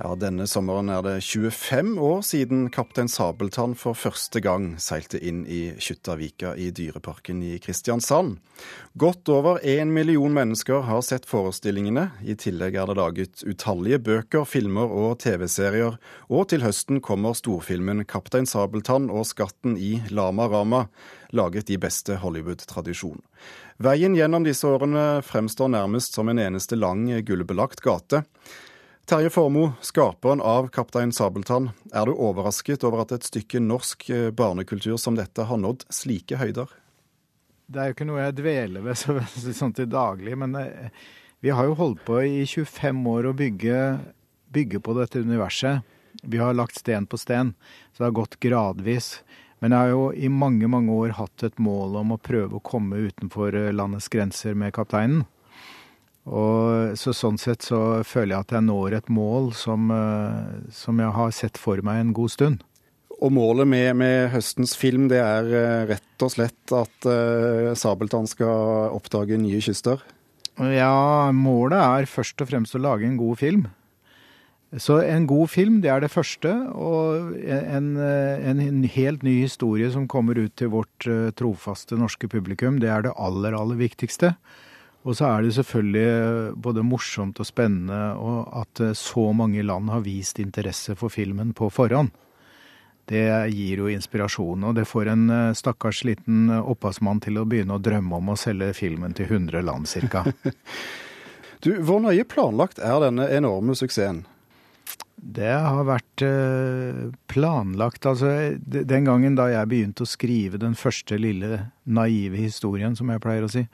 Ja, 0.00 0.14
Denne 0.16 0.46
sommeren 0.48 0.88
er 0.88 1.02
det 1.04 1.18
25 1.20 1.98
år 2.00 2.22
siden 2.24 2.60
Kaptein 2.72 3.08
Sabeltann 3.12 3.74
for 3.76 3.92
første 3.92 4.40
gang 4.40 4.70
seilte 4.80 5.18
inn 5.20 5.42
i 5.44 5.74
Kjuttaviga 5.76 6.54
i 6.56 6.70
Dyreparken 6.72 7.42
i 7.44 7.58
Kristiansand. 7.60 8.38
Godt 8.96 9.28
over 9.28 9.60
én 9.60 9.92
million 9.92 10.32
mennesker 10.32 10.86
har 10.88 11.02
sett 11.04 11.28
forestillingene. 11.28 12.06
I 12.24 12.32
tillegg 12.32 12.78
er 12.80 12.88
det 12.88 12.96
laget 12.96 13.44
utallige 13.44 13.98
bøker, 14.06 14.48
filmer 14.48 14.88
og 14.88 15.18
TV-serier. 15.20 16.00
Og 16.32 16.48
til 16.48 16.64
høsten 16.64 17.02
kommer 17.04 17.36
storfilmen 17.36 18.06
'Kaptein 18.06 18.48
Sabeltann 18.48 19.10
og 19.12 19.28
skatten 19.28 19.76
i 19.76 20.00
Lama 20.08 20.48
Rama', 20.48 20.86
laget 21.36 21.68
i 21.68 21.76
beste 21.76 22.16
Hollywood-tradisjon. 22.24 23.20
Veien 23.76 24.16
gjennom 24.16 24.48
disse 24.48 24.64
årene 24.64 25.20
fremstår 25.20 25.68
nærmest 25.76 26.16
som 26.16 26.28
en 26.28 26.40
eneste 26.40 26.80
lang 26.80 27.04
gullbelagt 27.20 27.84
gate. 27.84 28.24
Terje 29.08 29.30
Formoe, 29.30 29.72
skaperen 29.80 30.40
av 30.40 30.68
Kaptein 30.68 31.12
Sabeltann. 31.12 31.70
Er 31.92 32.06
du 32.06 32.12
overrasket 32.14 32.84
over 32.86 33.02
at 33.02 33.14
et 33.16 33.26
stykke 33.26 33.60
norsk 33.62 34.06
eh, 34.10 34.28
barnekultur 34.30 34.96
som 35.00 35.16
dette 35.18 35.46
har 35.48 35.58
nådd 35.58 35.86
slike 35.90 36.38
høyder? 36.38 36.70
Det 37.70 37.80
er 37.80 37.90
jo 37.90 37.96
ikke 37.96 38.06
noe 38.08 38.22
jeg 38.22 38.36
dveler 38.38 38.84
ved 38.84 38.98
så, 39.02 39.16
sånn 39.54 39.74
til 39.74 39.90
daglig, 39.90 40.36
men 40.38 40.54
eh, 40.58 40.90
vi 41.42 41.52
har 41.54 41.66
jo 41.68 41.78
holdt 41.78 42.04
på 42.06 42.20
i 42.22 42.44
25 42.44 43.02
år 43.10 43.30
å 43.30 43.36
bygge, 43.36 43.80
bygge 44.52 44.82
på 44.84 44.94
dette 44.98 45.22
universet. 45.24 45.86
Vi 46.22 46.40
har 46.42 46.56
lagt 46.58 46.78
sten 46.78 47.06
på 47.08 47.18
sten, 47.18 47.54
så 47.92 48.02
det 48.02 48.08
har 48.10 48.18
gått 48.18 48.40
gradvis. 48.42 49.20
Men 49.60 49.74
jeg 49.74 49.84
har 49.84 49.92
jo 49.92 50.06
i 50.16 50.28
mange, 50.32 50.68
mange 50.72 50.92
år 50.92 51.16
hatt 51.18 51.44
et 51.44 51.58
mål 51.60 51.98
om 52.00 52.14
å 52.14 52.20
prøve 52.20 52.56
å 52.56 52.64
komme 52.64 53.02
utenfor 53.10 53.56
eh, 53.56 53.72
landets 53.74 54.08
grenser 54.12 54.56
med 54.58 54.74
kapteinen. 54.76 55.26
Og 56.28 56.98
så 57.00 57.14
Sånn 57.16 57.38
sett 57.40 57.64
så 57.64 58.02
føler 58.04 58.34
jeg 58.34 58.44
at 58.44 58.54
jeg 58.56 58.66
når 58.66 58.98
et 58.98 59.08
mål 59.12 59.52
som, 59.56 59.88
eh, 59.94 60.68
som 60.74 61.00
jeg 61.00 61.16
har 61.16 61.32
sett 61.32 61.58
for 61.60 61.80
meg 61.86 62.00
en 62.02 62.12
god 62.16 62.34
stund. 62.34 62.62
Og 63.20 63.32
målet 63.36 63.68
med, 63.68 63.96
med 64.00 64.30
høstens 64.32 64.72
film 64.76 65.08
det 65.12 65.20
er 65.20 65.48
eh, 65.48 65.82
rett 65.90 66.24
og 66.24 66.32
slett 66.32 66.72
at 66.72 67.08
uh, 67.08 67.72
Sabeltann 67.76 68.28
skal 68.28 68.94
oppdage 68.96 69.36
nye 69.40 69.60
kyster? 69.64 70.00
Ja, 70.60 71.32
målet 71.32 71.80
er 71.80 72.08
først 72.08 72.40
og 72.40 72.48
fremst 72.48 72.76
å 72.76 72.80
lage 72.80 73.08
en 73.08 73.20
god 73.20 73.40
film. 73.40 73.68
Så 74.76 75.00
en 75.02 75.26
god 75.26 75.50
film, 75.50 75.80
det 75.82 75.90
er 75.90 76.04
det 76.04 76.12
første. 76.12 76.52
Og 76.76 77.32
en, 77.42 77.94
en, 77.96 78.82
helt 78.84 79.24
ny 79.26 79.40
historie 79.40 79.88
som 79.90 80.06
kommer 80.08 80.38
ut 80.38 80.52
til 80.60 80.70
vårt 80.76 81.08
trofaste 81.40 81.96
norske 81.98 82.28
publikum, 82.30 82.78
det 82.78 82.92
er 82.92 83.08
det 83.08 83.16
aller, 83.16 83.56
aller 83.56 83.80
viktigste. 83.80 84.34
Og 85.08 85.16
så 85.16 85.30
er 85.30 85.44
det 85.46 85.54
selvfølgelig 85.56 86.56
både 86.60 86.84
morsomt 86.84 87.40
og 87.40 87.48
spennende 87.48 88.00
at 88.60 88.82
så 88.98 89.30
mange 89.32 89.62
land 89.64 89.88
har 89.88 90.04
vist 90.04 90.38
interesse 90.42 90.96
for 90.98 91.12
filmen 91.12 91.54
på 91.56 91.70
forhånd. 91.72 92.12
Det 93.10 93.26
gir 93.50 93.80
jo 93.82 93.88
inspirasjon, 93.90 94.68
og 94.68 94.76
det 94.78 94.86
får 94.86 95.08
en 95.10 95.30
eh, 95.34 95.54
stakkars 95.58 96.04
liten 96.06 96.50
opphavsmann 96.60 97.18
til 97.24 97.40
å 97.40 97.46
begynne 97.48 97.74
å 97.74 97.82
drømme 97.82 98.20
om 98.20 98.30
å 98.30 98.36
selge 98.38 98.70
filmen 98.78 99.16
til 99.18 99.26
100 99.26 99.64
land 99.66 99.90
ca. 100.12 100.22
du, 101.64 101.72
hvor 101.82 101.98
nøye 102.04 102.26
planlagt 102.30 102.78
er 102.78 103.00
denne 103.02 103.26
enorme 103.34 103.74
suksessen? 103.74 104.22
Det 105.20 105.50
har 105.50 105.82
vært 105.88 106.22
eh, 106.22 107.10
planlagt. 107.28 108.06
Altså, 108.06 108.30
den 108.62 109.10
gangen 109.10 109.34
da 109.36 109.50
jeg 109.50 109.68
begynte 109.72 110.06
å 110.06 110.08
skrive 110.08 110.60
den 110.62 110.78
første 110.78 111.18
lille 111.18 111.66
naive 111.84 112.38
historien, 112.38 112.94
som 112.96 113.10
jeg 113.10 113.24
pleier 113.26 113.44
å 113.44 113.50
si, 113.50 113.66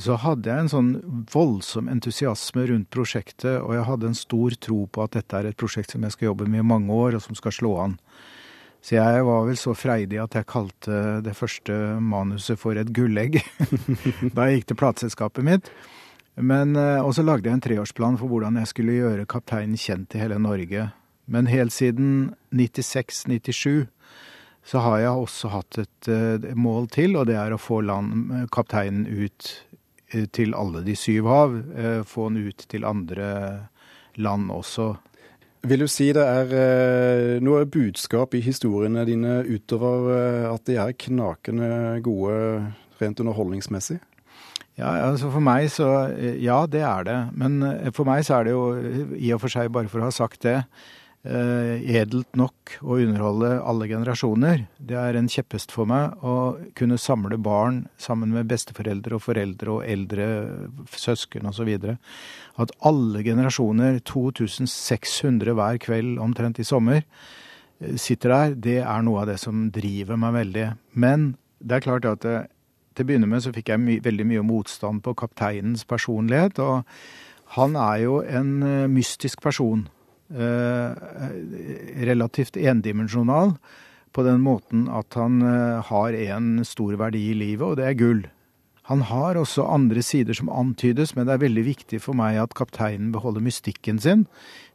så 0.00 0.16
hadde 0.22 0.48
jeg 0.48 0.64
en 0.64 0.70
sånn 0.72 0.90
voldsom 1.32 1.88
entusiasme 1.92 2.66
rundt 2.70 2.90
prosjektet, 2.94 3.58
og 3.60 3.74
jeg 3.76 3.86
hadde 3.88 4.10
en 4.10 4.18
stor 4.18 4.56
tro 4.62 4.84
på 4.88 5.04
at 5.04 5.16
dette 5.18 5.36
er 5.36 5.50
et 5.50 5.58
prosjekt 5.60 5.94
som 5.94 6.04
jeg 6.06 6.14
skal 6.14 6.30
jobbe 6.30 6.48
med 6.48 6.62
i 6.62 6.66
mange 6.66 6.94
år, 6.94 7.18
og 7.18 7.24
som 7.24 7.36
skal 7.38 7.54
slå 7.54 7.74
an. 7.84 7.96
Så 8.80 8.96
jeg 8.96 9.24
var 9.26 9.44
vel 9.44 9.58
så 9.60 9.74
freidig 9.76 10.20
at 10.22 10.38
jeg 10.38 10.48
kalte 10.48 11.20
det 11.24 11.34
første 11.36 11.74
manuset 12.00 12.56
for 12.60 12.78
et 12.80 12.88
gullegg 12.96 13.36
da 14.34 14.48
jeg 14.48 14.60
gikk 14.60 14.70
til 14.70 14.80
plateselskapet 14.80 15.44
mitt. 15.44 15.68
Men, 16.40 16.72
eh, 16.78 17.02
og 17.04 17.12
så 17.12 17.24
lagde 17.26 17.50
jeg 17.50 17.58
en 17.58 17.66
treårsplan 17.66 18.16
for 18.16 18.30
hvordan 18.30 18.56
jeg 18.62 18.70
skulle 18.70 18.96
gjøre 18.96 19.28
kapteinen 19.28 19.76
kjent 19.76 20.16
i 20.16 20.22
hele 20.22 20.40
Norge. 20.40 20.88
Men 21.30 21.50
helt 21.50 21.76
siden 21.76 22.32
96-97 22.56 23.90
så 24.70 24.80
har 24.84 25.00
jeg 25.02 25.26
også 25.26 25.50
hatt 25.52 25.80
et, 25.82 26.08
et 26.08 26.46
eh, 26.48 26.56
mål 26.56 26.88
til, 26.94 27.18
og 27.20 27.28
det 27.28 27.36
er 27.36 27.52
å 27.52 27.60
få 27.60 27.82
land, 27.84 28.32
kapteinen 28.54 29.04
ut 29.04 29.50
Eh, 29.69 29.69
til 30.32 30.56
alle 30.58 30.82
de 30.86 30.96
syv 30.98 31.28
hav. 31.30 31.54
Eh, 31.76 32.02
få 32.06 32.28
den 32.30 32.50
ut 32.50 32.66
til 32.70 32.86
andre 32.88 33.30
land 34.20 34.50
også. 34.52 34.92
Vil 35.68 35.84
du 35.84 35.88
si 35.92 36.08
det 36.16 36.24
er 36.24 36.54
eh, 36.56 37.40
noe 37.44 37.66
budskap 37.68 38.34
i 38.34 38.44
historiene 38.44 39.04
dine 39.08 39.40
utover 39.44 40.54
at 40.54 40.64
de 40.68 40.78
er 40.80 40.96
knakende 40.96 42.00
gode 42.04 42.38
rent 43.00 43.20
underholdningsmessig? 43.20 44.00
Ja, 44.80 44.94
altså 45.10 45.28
For 45.28 45.44
meg 45.44 45.66
så 45.68 46.08
Ja, 46.40 46.64
det 46.64 46.80
er 46.80 47.04
det. 47.04 47.18
Men 47.36 47.60
for 47.92 48.08
meg 48.08 48.24
så 48.24 48.38
er 48.38 48.48
det 48.48 48.56
jo 48.56 48.64
i 49.18 49.32
og 49.34 49.42
for 49.42 49.52
seg, 49.52 49.68
bare 49.72 49.90
for 49.92 50.00
å 50.00 50.08
ha 50.08 50.14
sagt 50.14 50.46
det, 50.46 50.62
eh, 50.62 50.99
edelt 51.20 52.36
nok 52.38 52.78
å 52.80 52.96
underholde 52.96 53.50
alle 53.60 53.88
generasjoner. 53.90 54.62
Det 54.78 54.96
er 54.96 55.18
en 55.18 55.28
kjepphest 55.28 55.74
for 55.74 55.84
meg 55.84 56.16
å 56.24 56.56
kunne 56.78 56.96
samle 56.96 57.36
barn 57.36 57.82
sammen 58.00 58.32
med 58.32 58.48
besteforeldre 58.48 59.18
og 59.18 59.26
foreldre 59.26 59.74
og 59.74 59.84
eldre 59.84 60.28
søsken 60.96 61.50
osv. 61.50 61.68
At 62.60 62.72
alle 62.80 63.24
generasjoner, 63.26 64.00
2600 64.08 65.54
hver 65.56 65.82
kveld 65.84 66.18
omtrent 66.24 66.60
i 66.60 66.64
sommer, 66.64 67.04
eh, 67.80 67.96
sitter 67.96 68.28
der, 68.28 68.54
det 68.54 68.78
er 68.80 69.02
noe 69.02 69.22
av 69.22 69.26
det 69.26 69.38
som 69.40 69.70
driver 69.70 70.16
meg 70.16 70.34
veldig. 70.34 70.66
Men 70.94 71.36
det 71.60 71.76
er 71.76 71.86
klart 71.86 72.08
at 72.08 72.24
det, 72.24 72.38
til 72.94 73.04
å 73.04 73.08
begynne 73.08 73.28
med 73.28 73.42
så 73.44 73.52
fikk 73.52 73.68
jeg 73.68 73.80
my 73.80 74.00
veldig 74.00 74.26
mye 74.26 74.42
motstand 74.42 75.02
på 75.02 75.14
kapteinens 75.14 75.84
personlighet. 75.84 76.58
og 76.58 76.84
han 77.56 77.74
er 77.74 77.96
jo 78.04 78.20
en 78.22 78.62
eh, 78.62 78.86
mystisk 78.86 79.40
person. 79.42 79.88
Eh, 80.30 80.90
relativt 82.06 82.54
endimensjonal 82.56 83.56
på 84.14 84.22
den 84.22 84.44
måten 84.44 84.84
at 84.86 85.16
han 85.18 85.40
eh, 85.42 85.80
har 85.88 86.14
en 86.14 86.60
stor 86.66 86.94
verdi 87.00 87.30
i 87.32 87.34
livet, 87.34 87.66
og 87.66 87.80
det 87.80 87.88
er 87.88 87.98
gull. 87.98 88.22
Han 88.90 89.02
har 89.06 89.38
også 89.38 89.66
andre 89.66 90.02
sider 90.02 90.34
som 90.34 90.50
antydes, 90.50 91.16
men 91.16 91.26
det 91.26 91.34
er 91.34 91.42
veldig 91.44 91.64
viktig 91.66 92.00
for 92.02 92.18
meg 92.18 92.38
at 92.42 92.54
kapteinen 92.58 93.10
beholder 93.14 93.42
mystikken 93.42 93.98
sin. 94.02 94.24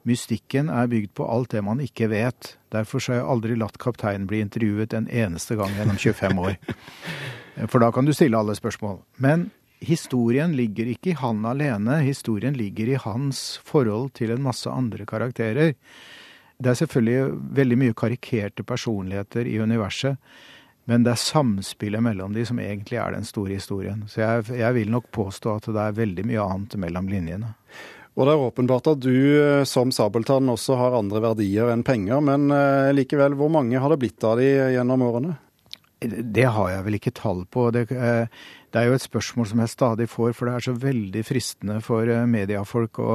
Mystikken 0.08 0.70
er 0.72 0.92
bygd 0.92 1.16
på 1.16 1.28
alt 1.28 1.52
det 1.56 1.64
man 1.64 1.80
ikke 1.84 2.12
vet. 2.12 2.56
Derfor 2.72 3.04
har 3.08 3.22
jeg 3.22 3.30
aldri 3.34 3.58
latt 3.60 3.80
kapteinen 3.80 4.28
bli 4.28 4.44
intervjuet 4.44 4.96
en 4.96 5.08
eneste 5.08 5.56
gang 5.60 5.72
gjennom 5.76 6.00
25 6.00 6.40
år. 6.40 6.56
For 7.72 7.80
da 7.80 7.92
kan 7.96 8.08
du 8.08 8.12
stille 8.16 8.40
alle 8.40 8.56
spørsmål. 8.56 9.00
Men 9.24 9.50
historien 9.84 10.56
ligger 10.56 10.90
ikke 10.92 11.14
i 11.14 11.18
han 11.20 11.46
alene, 11.48 12.00
historien 12.06 12.56
ligger 12.58 12.92
i 12.92 13.00
hans 13.02 13.60
forhold 13.66 14.14
til 14.18 14.34
en 14.34 14.44
masse 14.46 14.70
andre 14.70 15.06
karakterer. 15.10 15.74
Det 16.58 16.72
er 16.72 16.78
selvfølgelig 16.80 17.40
veldig 17.58 17.78
mye 17.82 17.96
karikerte 17.98 18.64
personligheter 18.64 19.48
i 19.50 19.58
universet. 19.60 20.20
Men 20.86 21.04
det 21.04 21.16
er 21.16 21.22
samspillet 21.22 22.04
mellom 22.06 22.34
de 22.36 22.46
som 22.46 22.60
egentlig 22.62 23.00
er 23.02 23.16
den 23.16 23.26
store 23.26 23.58
historien. 23.58 24.04
Så 24.08 24.22
jeg, 24.22 24.46
jeg, 24.62 24.74
vil 24.78 24.92
nok 24.94 25.10
påstå 25.16 25.58
at 25.58 25.70
det 25.74 25.82
er 25.82 25.98
veldig 25.98 26.26
mye 26.30 26.44
annet 26.46 26.76
mellom 26.82 27.10
linjene. 27.10 27.56
Og 28.16 28.28
det 28.28 28.36
er 28.36 28.44
åpenbart 28.46 28.92
at 28.94 29.02
du 29.04 29.16
eh, 29.42 29.64
som 29.68 29.90
sabeltann 29.92 30.52
også 30.54 30.78
har 30.80 30.96
andre 30.96 31.20
verdier 31.26 31.72
enn 31.74 31.84
penger, 31.84 32.22
men 32.24 32.48
eh, 32.54 32.94
likevel, 32.96 33.36
hvor 33.36 33.50
mange 33.52 33.82
har 33.82 33.92
det 33.92 34.00
blitt 34.06 34.24
av 34.24 34.40
de 34.40 34.48
gjennom 34.78 35.04
årene? 35.04 35.34
Det 36.06 36.46
har 36.46 36.70
jeg 36.70 36.86
vel 36.86 37.00
ikke 37.00 37.16
tall 37.18 37.44
på. 37.50 37.66
Det, 37.76 37.90
eh, 37.92 38.30
det, 38.76 38.82
er 38.82 38.90
jo 38.90 38.98
et 38.98 39.06
spørsmål 39.06 39.48
som 39.48 39.62
jeg 39.64 39.72
stadig 39.72 40.10
får, 40.12 40.34
for 40.36 40.50
det 40.50 40.58
er 40.58 40.66
så 40.68 40.74
veldig 40.76 41.22
fristende 41.24 41.78
for 41.86 42.12
mediafolk 42.28 43.00
å, 43.00 43.14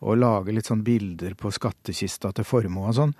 å 0.00 0.16
lage 0.16 0.54
litt 0.56 0.70
sånn 0.70 0.86
bilder 0.86 1.36
på 1.36 1.52
skattkista 1.52 2.32
til 2.32 2.48
formue 2.48 2.88
og 2.88 2.96
sånn. 2.96 3.14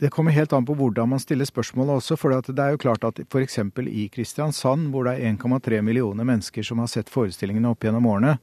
Det 0.00 0.08
kommer 0.08 0.32
helt 0.32 0.52
an 0.56 0.64
på 0.64 0.72
hvordan 0.78 1.10
man 1.12 1.20
stiller 1.20 1.44
spørsmålet 1.44 1.98
også. 2.00 2.16
For 2.16 2.32
det 2.32 2.56
er 2.56 2.72
jo 2.72 2.80
klart 2.80 3.04
at 3.04 3.18
f.eks. 3.20 3.58
i 3.84 4.06
Kristiansand, 4.08 4.88
hvor 4.94 5.04
det 5.04 5.18
er 5.18 5.34
1,3 5.34 5.82
millioner 5.84 6.24
mennesker 6.24 6.64
som 6.64 6.80
har 6.80 6.88
sett 6.88 7.12
forestillingene 7.12 7.68
opp 7.68 7.84
gjennom 7.84 8.08
årene, 8.08 8.38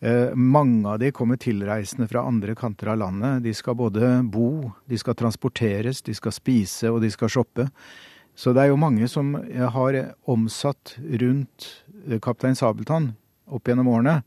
eh, 0.00 0.32
mange 0.32 0.88
av 0.88 1.02
de 1.02 1.12
kommer 1.12 1.36
tilreisende 1.36 2.08
fra 2.08 2.24
andre 2.24 2.56
kanter 2.56 2.94
av 2.94 3.02
landet. 3.02 3.42
De 3.44 3.52
skal 3.52 3.76
både 3.76 4.14
bo, 4.32 4.72
de 4.88 4.96
skal 4.96 5.18
transporteres, 5.18 6.00
de 6.08 6.16
skal 6.16 6.32
spise 6.32 6.88
og 6.88 7.02
de 7.04 7.12
skal 7.12 7.36
shoppe. 7.36 7.68
Så 8.38 8.54
det 8.54 8.62
er 8.62 8.70
jo 8.70 8.78
mange 8.78 9.08
som 9.10 9.34
har 9.74 9.98
omsatt 10.30 10.94
rundt 11.02 11.68
eh, 12.06 12.20
Kaptein 12.22 12.58
Sabeltann 12.58 13.12
opp 13.50 13.66
gjennom 13.66 13.90
årene. 13.90 14.20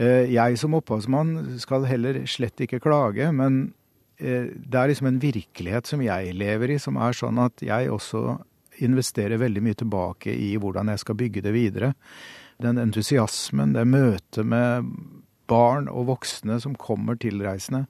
Eh, 0.00 0.32
jeg 0.32 0.56
som 0.58 0.76
opphavsmann 0.78 1.58
skal 1.60 1.84
heller 1.90 2.22
slett 2.30 2.64
ikke 2.64 2.80
klage, 2.82 3.28
men 3.36 3.74
Eh, 4.16 4.46
det 4.54 4.78
er 4.78 4.90
liksom 4.90 5.08
en 5.10 5.20
virkelighet 5.22 5.88
som 5.90 6.02
jeg 6.04 6.34
lever 6.38 6.74
i, 6.74 6.78
som 6.78 6.98
er 7.02 7.16
sånn 7.16 7.40
at 7.42 7.62
jeg 7.64 7.90
også 7.90 8.38
investerer 8.84 9.40
veldig 9.42 9.62
mye 9.62 9.78
tilbake 9.78 10.34
i 10.34 10.54
hvordan 10.58 10.92
jeg 10.92 11.02
skal 11.02 11.18
bygge 11.18 11.42
det 11.44 11.54
videre. 11.54 11.92
Den 12.62 12.78
entusiasmen, 12.78 13.74
det 13.74 13.86
møtet 13.90 14.46
med 14.46 14.90
barn 15.50 15.88
og 15.92 16.08
voksne 16.12 16.58
som 16.62 16.76
kommer 16.78 17.18
tilreisende. 17.20 17.84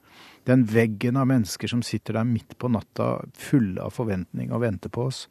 Den 0.48 0.66
veggen 0.68 1.16
av 1.16 1.28
mennesker 1.30 1.70
som 1.70 1.82
sitter 1.86 2.18
der 2.18 2.28
midt 2.28 2.56
på 2.60 2.68
natta 2.72 3.24
fulle 3.38 3.80
av 3.82 3.94
forventning 3.96 4.52
og 4.52 4.64
venter 4.66 4.92
på 4.92 5.08
oss. 5.08 5.24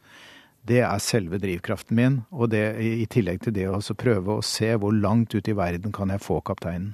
Det 0.63 0.79
er 0.79 1.03
selve 1.03 1.37
drivkraften 1.43 1.97
min, 1.97 2.19
og 2.31 2.53
det, 2.53 2.63
i 2.79 3.05
tillegg 3.11 3.41
til 3.43 3.55
det 3.57 3.67
å 3.67 3.81
prøve 3.99 4.37
å 4.37 4.45
se 4.45 4.71
hvor 4.79 4.95
langt 4.95 5.35
ut 5.35 5.47
i 5.51 5.55
verden 5.57 5.91
kan 5.95 6.13
jeg 6.13 6.23
få 6.23 6.39
kapteinen. 6.47 6.93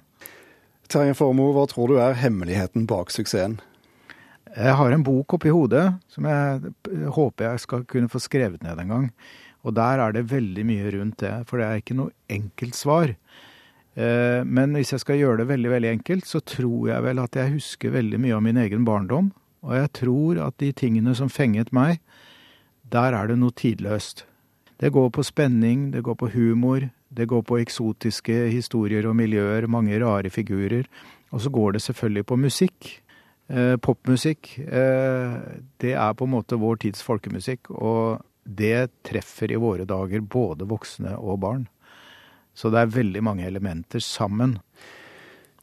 Terje 0.89 1.13
Formoe, 1.13 1.53
hva 1.53 1.67
tror 1.69 1.91
du 1.91 1.99
er 2.01 2.17
hemmeligheten 2.17 2.87
bak 2.89 3.13
suksessen? 3.13 3.59
Jeg 4.55 4.73
har 4.73 4.91
en 4.91 5.05
bok 5.05 5.35
oppi 5.37 5.51
hodet 5.53 5.85
som 6.09 6.25
jeg 6.25 6.71
håper 7.13 7.45
jeg 7.45 7.61
skal 7.61 7.83
kunne 7.85 8.09
få 8.09 8.21
skrevet 8.23 8.65
ned 8.65 8.81
en 8.81 8.95
gang. 8.95 9.05
Og 9.61 9.75
der 9.77 10.01
er 10.01 10.15
det 10.15 10.31
veldig 10.31 10.65
mye 10.65 10.93
rundt 10.95 11.19
det, 11.21 11.35
for 11.45 11.61
det 11.61 11.67
er 11.67 11.83
ikke 11.83 11.97
noe 11.99 12.15
enkelt 12.31 12.77
svar. 12.79 13.13
Eh, 13.99 14.45
men 14.47 14.77
hvis 14.77 14.93
jeg 14.95 15.03
skal 15.03 15.19
gjøre 15.19 15.41
det 15.41 15.49
veldig 15.49 15.73
veldig 15.73 15.91
enkelt, 15.97 16.27
så 16.29 16.39
tror 16.39 16.89
jeg 16.93 17.03
vel 17.03 17.19
at 17.19 17.35
jeg 17.35 17.55
husker 17.57 17.95
veldig 17.97 18.21
mye 18.23 18.37
av 18.37 18.45
min 18.45 18.59
egen 18.61 18.85
barndom. 18.87 19.33
Og 19.65 19.75
jeg 19.75 19.91
tror 19.99 20.39
at 20.45 20.55
de 20.63 20.71
tingene 20.71 21.15
som 21.17 21.31
fenget 21.31 21.73
meg, 21.75 21.99
der 22.89 23.13
er 23.17 23.27
det 23.27 23.39
noe 23.41 23.55
tidløst. 23.55 24.23
Det 24.79 24.93
går 24.95 25.11
på 25.11 25.25
spenning, 25.27 25.89
det 25.91 26.05
går 26.07 26.15
på 26.15 26.31
humor, 26.31 26.87
det 27.11 27.27
går 27.27 27.43
på 27.43 27.59
eksotiske 27.59 28.45
historier 28.53 29.07
og 29.09 29.17
miljøer, 29.19 29.67
mange 29.67 29.99
rare 29.99 30.31
figurer. 30.31 30.87
Og 31.35 31.43
så 31.43 31.51
går 31.51 31.75
det 31.75 31.83
selvfølgelig 31.83 32.25
på 32.25 32.39
musikk. 32.39 32.89
Eh, 33.49 33.75
popmusikk, 33.81 34.59
eh, 34.59 35.35
det 35.81 35.93
er 35.97 36.13
på 36.13 36.25
en 36.25 36.35
måte 36.37 36.57
vår 36.61 36.79
tids 36.85 37.03
folkemusikk. 37.03 37.69
Og 37.73 38.21
det 38.45 38.89
treffer 39.03 39.51
i 39.51 39.59
våre 39.59 39.85
dager 39.85 40.21
både 40.21 40.69
voksne 40.69 41.17
og 41.17 41.41
barn. 41.43 41.67
Så 42.59 42.67
det 42.73 42.81
er 42.81 42.91
veldig 42.91 43.21
mange 43.23 43.45
elementer 43.47 44.03
sammen. 44.03 44.57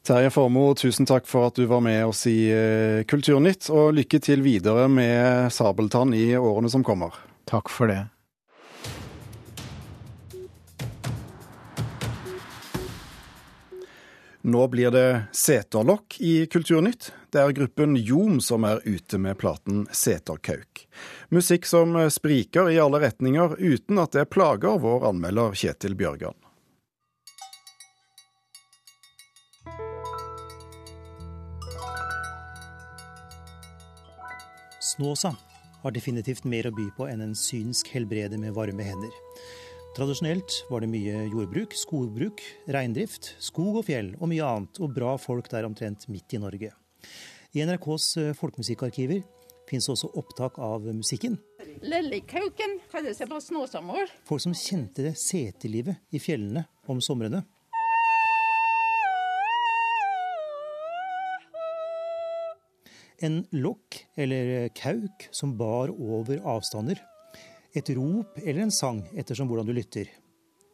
Terje 0.07 0.31
Formoe, 0.33 0.73
tusen 0.79 1.05
takk 1.05 1.27
for 1.29 1.51
at 1.51 1.59
du 1.59 1.67
var 1.69 1.83
med 1.85 2.07
oss 2.07 2.23
i 2.31 2.47
eh, 2.49 3.03
Kulturnytt, 3.11 3.69
og 3.75 3.97
lykke 3.99 4.21
til 4.23 4.41
videre 4.45 4.87
med 4.89 5.53
Sabeltann 5.53 6.15
i 6.17 6.31
årene 6.39 6.71
som 6.73 6.87
kommer. 6.87 7.19
Takk 7.45 7.69
for 7.69 7.93
det. 7.93 8.05
Nå 14.47 14.63
blir 14.71 14.95
det 14.95 15.11
seterlokk 15.35 16.21
i 16.23 16.47
Kulturnytt. 16.47 17.11
Det 17.35 17.43
er 17.43 17.57
gruppen 17.59 17.99
Jom 17.99 18.39
som 18.41 18.65
er 18.65 18.81
ute 18.87 19.19
med 19.21 19.37
platen 19.43 19.85
Seterkauk. 19.91 20.87
Musikk 21.35 21.67
som 21.69 21.99
spriker 22.15 22.71
i 22.71 22.81
alle 22.81 23.03
retninger, 23.05 23.59
uten 23.59 24.01
at 24.01 24.17
det 24.17 24.29
plager 24.31 24.79
vår 24.81 25.11
anmelder 25.11 25.59
Kjetil 25.59 25.99
Bjørgan. 25.99 26.46
Snåsa 34.97 35.37
har 35.83 35.93
definitivt 35.93 36.47
mer 36.49 36.71
å 36.71 36.73
by 36.73 36.87
på 36.97 37.05
enn 37.05 37.21
en 37.21 37.35
synsk 37.37 37.91
helbrede 37.93 38.39
med 38.41 38.55
varme 38.57 38.81
hender. 38.81 39.13
Tradisjonelt 39.97 40.55
var 40.71 40.81
det 40.81 40.89
mye 40.89 41.27
jordbruk, 41.29 41.75
skogbruk, 41.77 42.41
reindrift, 42.73 43.35
skog 43.45 43.77
og 43.83 43.85
fjell 43.91 44.15
og 44.17 44.31
mye 44.33 44.47
annet, 44.49 44.81
og 44.81 44.95
bra 44.97 45.19
folk 45.21 45.51
der 45.53 45.69
omtrent 45.69 46.09
midt 46.09 46.33
i 46.33 46.41
Norge. 46.41 46.73
I 47.53 47.67
NRKs 47.69 48.07
eh, 48.23 48.33
folkemusikkarkiver 48.41 49.21
finnes 49.69 49.91
også 49.93 50.15
opptak 50.17 50.57
av 50.65 50.89
musikken. 50.89 51.37
Lillekauken 51.85 52.79
kaller 52.89 53.13
seg 53.17 53.29
på 53.29 53.43
snåsamål. 53.45 54.09
Folk 54.25 54.47
som 54.47 54.57
kjente 54.57 55.05
det 55.05 55.19
setelivet 55.21 56.01
i 56.17 56.23
fjellene 56.25 56.65
om 56.89 57.05
somrene. 57.05 57.45
En 63.25 63.45
lokk, 63.57 64.03
eller 64.17 64.69
kauk, 64.77 65.29
som 65.33 65.55
bar 65.57 65.93
over 65.95 66.43
avstander 66.45 67.01
et 67.77 67.91
rop 67.97 68.39
eller 68.43 68.65
en 68.65 68.73
sang, 68.73 69.03
ettersom 69.17 69.51
hvordan 69.51 69.69
du 69.69 69.75
lytter. 69.77 70.09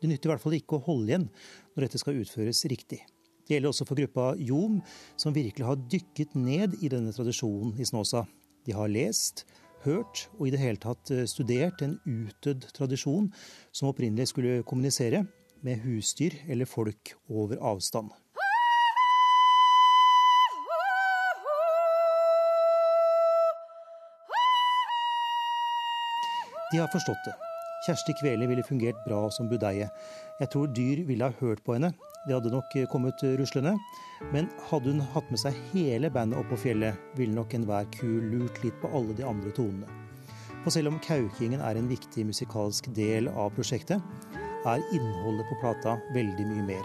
Det 0.02 0.11
nytter 0.11 0.28
i 0.28 0.33
hvert 0.33 0.42
fall 0.42 0.57
ikke 0.59 0.78
å 0.78 0.85
holde 0.87 1.11
igjen 1.11 1.26
når 1.74 1.87
dette 1.87 2.00
skal 2.02 2.18
utføres 2.20 2.64
riktig. 2.70 3.00
Det 3.42 3.57
gjelder 3.57 3.72
også 3.72 3.87
for 3.88 3.98
gruppa 3.98 4.28
Jom, 4.38 4.78
som 5.18 5.35
virkelig 5.35 5.66
har 5.66 5.83
dykket 5.90 6.37
ned 6.38 6.78
i 6.83 6.90
denne 6.92 7.12
tradisjonen 7.14 7.74
i 7.78 7.87
Snåsa. 7.87 8.24
De 8.66 8.74
har 8.76 8.90
lest, 8.90 9.44
hørt 9.83 10.28
og 10.37 10.46
i 10.46 10.52
det 10.55 10.61
hele 10.62 10.78
tatt 10.78 11.11
eh, 11.11 11.24
studert 11.26 11.83
en 11.83 11.96
utdødd 12.07 12.68
tradisjon 12.76 13.33
som 13.74 13.90
opprinnelig 13.90 14.28
skulle 14.31 14.61
kommunisere 14.62 15.24
med 15.66 15.83
husdyr 15.83 16.37
eller 16.46 16.70
folk 16.70 17.16
over 17.26 17.59
avstand. 17.59 18.12
De 26.72 26.78
har 26.80 26.88
forstått 26.88 27.24
det. 27.26 27.35
Kjersti 27.87 28.14
Kvele 28.16 28.46
ville 28.46 28.62
fungert 28.62 29.00
bra 29.04 29.26
som 29.30 29.48
budeie. 29.50 29.88
Jeg 30.40 30.50
tror 30.52 30.70
dyr 30.72 31.02
ville 31.04 31.26
ha 31.28 31.35
hørt 31.40 31.61
på 31.66 31.74
henne. 31.76 31.90
De 32.24 32.32
hadde 32.32 32.52
nok 32.54 32.76
kommet 32.88 33.24
ruslende. 33.40 33.74
Men 34.32 34.48
hadde 34.70 34.94
hun 34.94 35.02
hatt 35.12 35.28
med 35.30 35.42
seg 35.42 35.58
hele 35.72 36.11
bandet 36.14 36.38
opp 36.38 36.48
på 36.52 36.61
fjellet, 36.64 36.96
ville 37.18 37.35
nok 37.35 37.52
enhver 37.58 37.90
ku 37.92 38.06
lurt 38.06 38.62
litt 38.62 38.78
på 38.80 38.90
alle 38.94 39.16
de 39.18 39.26
andre 39.26 39.52
tonene. 39.52 39.90
For 40.62 40.70
selv 40.70 40.92
om 40.92 41.00
kaukingen 41.02 41.61
er 41.61 41.76
en 41.76 41.90
viktig 41.90 42.24
musikalsk 42.28 42.88
del 42.94 43.28
av 43.28 43.50
prosjektet, 43.56 44.00
er 44.62 44.85
innholdet 44.94 45.48
på 45.50 45.58
plata 45.58 45.96
veldig 46.14 46.46
mye 46.46 46.66
mer. 46.70 46.85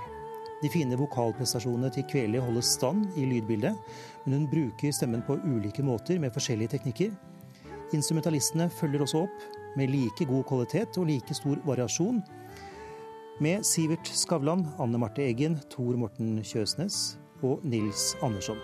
De 0.63 0.71
fine 0.73 0.97
vokalprestasjonene 0.97 1.91
til 1.93 2.08
Kveli 2.10 2.41
holder 2.41 2.65
stand 2.65 3.13
i 3.13 3.28
lydbildet, 3.30 3.78
men 4.26 4.39
hun 4.39 4.50
bruker 4.50 4.95
stemmen 4.95 5.21
på 5.23 5.38
ulike 5.45 5.86
måter 5.86 6.17
med 6.19 6.34
forskjellige 6.34 6.73
teknikker. 6.73 7.13
Instrumentalistene 7.93 8.65
følger 8.73 9.06
også 9.06 9.21
opp, 9.28 9.45
med 9.78 9.94
like 9.94 10.26
god 10.26 10.44
kvalitet 10.50 10.98
og 10.98 11.06
like 11.06 11.36
stor 11.38 11.60
variasjon. 11.66 12.24
Med 13.40 13.66
Sivert 13.66 14.10
Skavlan, 14.10 14.66
Anne 14.82 14.98
Marte 14.98 15.22
Eggen, 15.22 15.60
Tor 15.70 15.94
Morten 16.02 16.40
Kjøsnes 16.42 17.20
og 17.46 17.62
Nils 17.62 18.16
Andersson. 18.26 18.58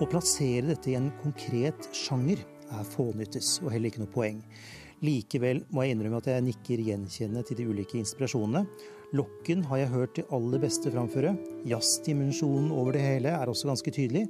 Å 0.00 0.06
plassere 0.08 0.70
dette 0.70 0.94
i 0.94 0.96
en 0.96 1.10
konkret 1.20 1.90
sjanger 1.92 2.40
er 2.76 2.86
fånyttes 2.86 3.58
og 3.64 3.72
heller 3.74 3.90
ikke 3.90 4.04
noe 4.04 4.14
poeng. 4.14 4.40
Likevel 5.00 5.62
må 5.72 5.84
jeg 5.84 5.94
innrømme 5.94 6.18
at 6.20 6.28
jeg 6.28 6.44
nikker 6.44 6.82
gjenkjennende 6.84 7.42
til 7.48 7.56
de 7.56 7.68
ulike 7.70 7.96
inspirasjonene. 8.00 8.66
Lokken 9.16 9.64
har 9.66 9.80
jeg 9.80 9.90
hørt 9.94 10.18
de 10.18 10.24
aller 10.36 10.60
beste 10.62 10.92
framføre. 10.92 11.32
Jazzdimensjonen 11.66 12.68
over 12.70 12.94
det 12.94 13.02
hele 13.02 13.32
er 13.32 13.50
også 13.50 13.70
ganske 13.70 13.94
tydelig. 13.96 14.26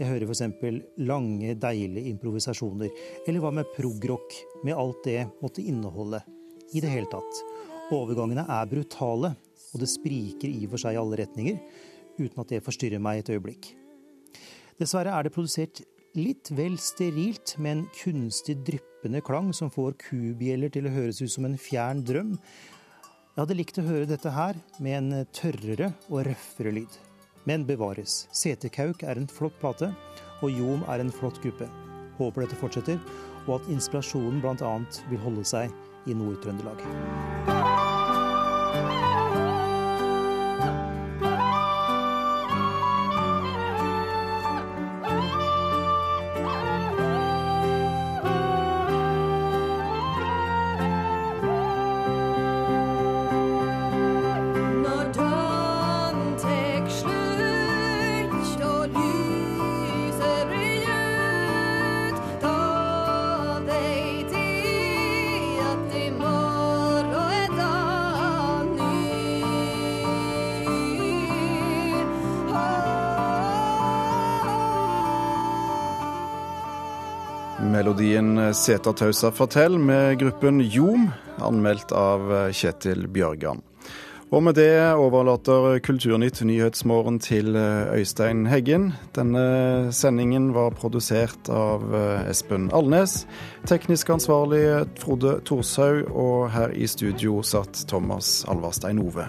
Jeg 0.00 0.08
hører 0.08 0.26
f.eks. 0.26 0.80
lange, 1.06 1.54
deilige 1.60 2.10
improvisasjoner. 2.10 2.90
Eller 3.28 3.44
hva 3.44 3.52
med 3.54 3.70
progrock, 3.76 4.34
med 4.64 4.74
alt 4.80 5.04
det 5.06 5.20
måtte 5.44 5.62
inneholde. 5.62 6.24
I 6.74 6.82
det 6.82 6.90
hele 6.90 7.10
tatt. 7.12 7.44
Overgangene 7.94 8.46
er 8.48 8.66
brutale, 8.70 9.34
og 9.74 9.82
det 9.82 9.92
spriker 9.92 10.48
i 10.48 10.64
og 10.64 10.72
for 10.72 10.82
seg 10.82 10.96
i 10.96 11.02
alle 11.04 11.20
retninger, 11.20 11.60
uten 12.16 12.40
at 12.40 12.56
det 12.56 12.64
forstyrrer 12.64 13.02
meg 13.02 13.20
et 13.20 13.34
øyeblikk. 13.36 13.74
Dessverre 14.80 15.12
er 15.14 15.26
det 15.26 15.34
produsert 15.34 15.84
litt 16.14 16.50
vel 16.54 16.76
sterilt 16.78 17.56
med 17.58 17.72
en 17.72 17.84
kunstig 17.98 18.56
dryppende 18.66 19.20
klang 19.24 19.50
som 19.56 19.72
får 19.72 19.96
kubjeller 20.06 20.70
til 20.72 20.86
å 20.86 20.94
høres 20.94 21.20
ut 21.22 21.32
som 21.32 21.48
en 21.48 21.58
fjern 21.58 22.04
drøm. 22.06 22.36
Jeg 23.34 23.42
hadde 23.42 23.58
likt 23.58 23.80
å 23.82 23.86
høre 23.88 24.06
dette 24.06 24.30
her 24.30 24.58
med 24.78 24.98
en 25.00 25.26
tørrere 25.34 25.90
og 26.08 26.22
røffere 26.28 26.74
lyd. 26.76 27.00
Men 27.44 27.66
bevares. 27.68 28.24
Setekauk 28.32 29.02
er 29.04 29.20
en 29.20 29.28
flott 29.28 29.58
plate, 29.60 29.90
og 30.40 30.54
Jom 30.54 30.86
er 30.88 31.02
en 31.02 31.12
flott 31.12 31.42
gruppe. 31.42 31.68
Håper 32.20 32.46
dette 32.46 32.60
fortsetter, 32.62 33.00
og 33.44 33.58
at 33.58 33.70
inspirasjonen 33.74 34.40
bl.a. 34.44 34.74
vil 35.10 35.24
holde 35.26 35.44
seg 35.50 35.74
i 36.08 36.16
Nord-Trøndelag. 36.16 37.73
Melodien 77.74 78.54
Setertausa 78.54 79.32
fortell 79.34 79.78
med 79.82 80.20
gruppen 80.20 80.60
Jom, 80.62 81.08
anmeldt 81.42 81.90
av 81.90 82.30
Kjetil 82.54 83.08
Bjørgan. 83.10 83.64
Og 84.30 84.42
med 84.46 84.54
det 84.58 84.94
overlater 84.94 85.80
Kulturnytt 85.82 86.38
Nyhetsmorgen 86.46 87.18
til 87.22 87.56
Øystein 87.58 88.46
Heggen. 88.46 88.92
Denne 89.18 89.90
sendingen 89.94 90.52
var 90.54 90.74
produsert 90.78 91.50
av 91.50 91.82
Espen 92.30 92.70
Alnes. 92.74 93.24
Teknisk 93.66 94.14
ansvarlig 94.14 94.64
Frode 95.02 95.40
Thorshaug, 95.46 96.10
og 96.14 96.52
her 96.54 96.74
i 96.78 96.86
studio 96.90 97.42
satt 97.42 97.88
Thomas 97.90 98.44
Alvarstein 98.50 99.02
Ove. 99.02 99.26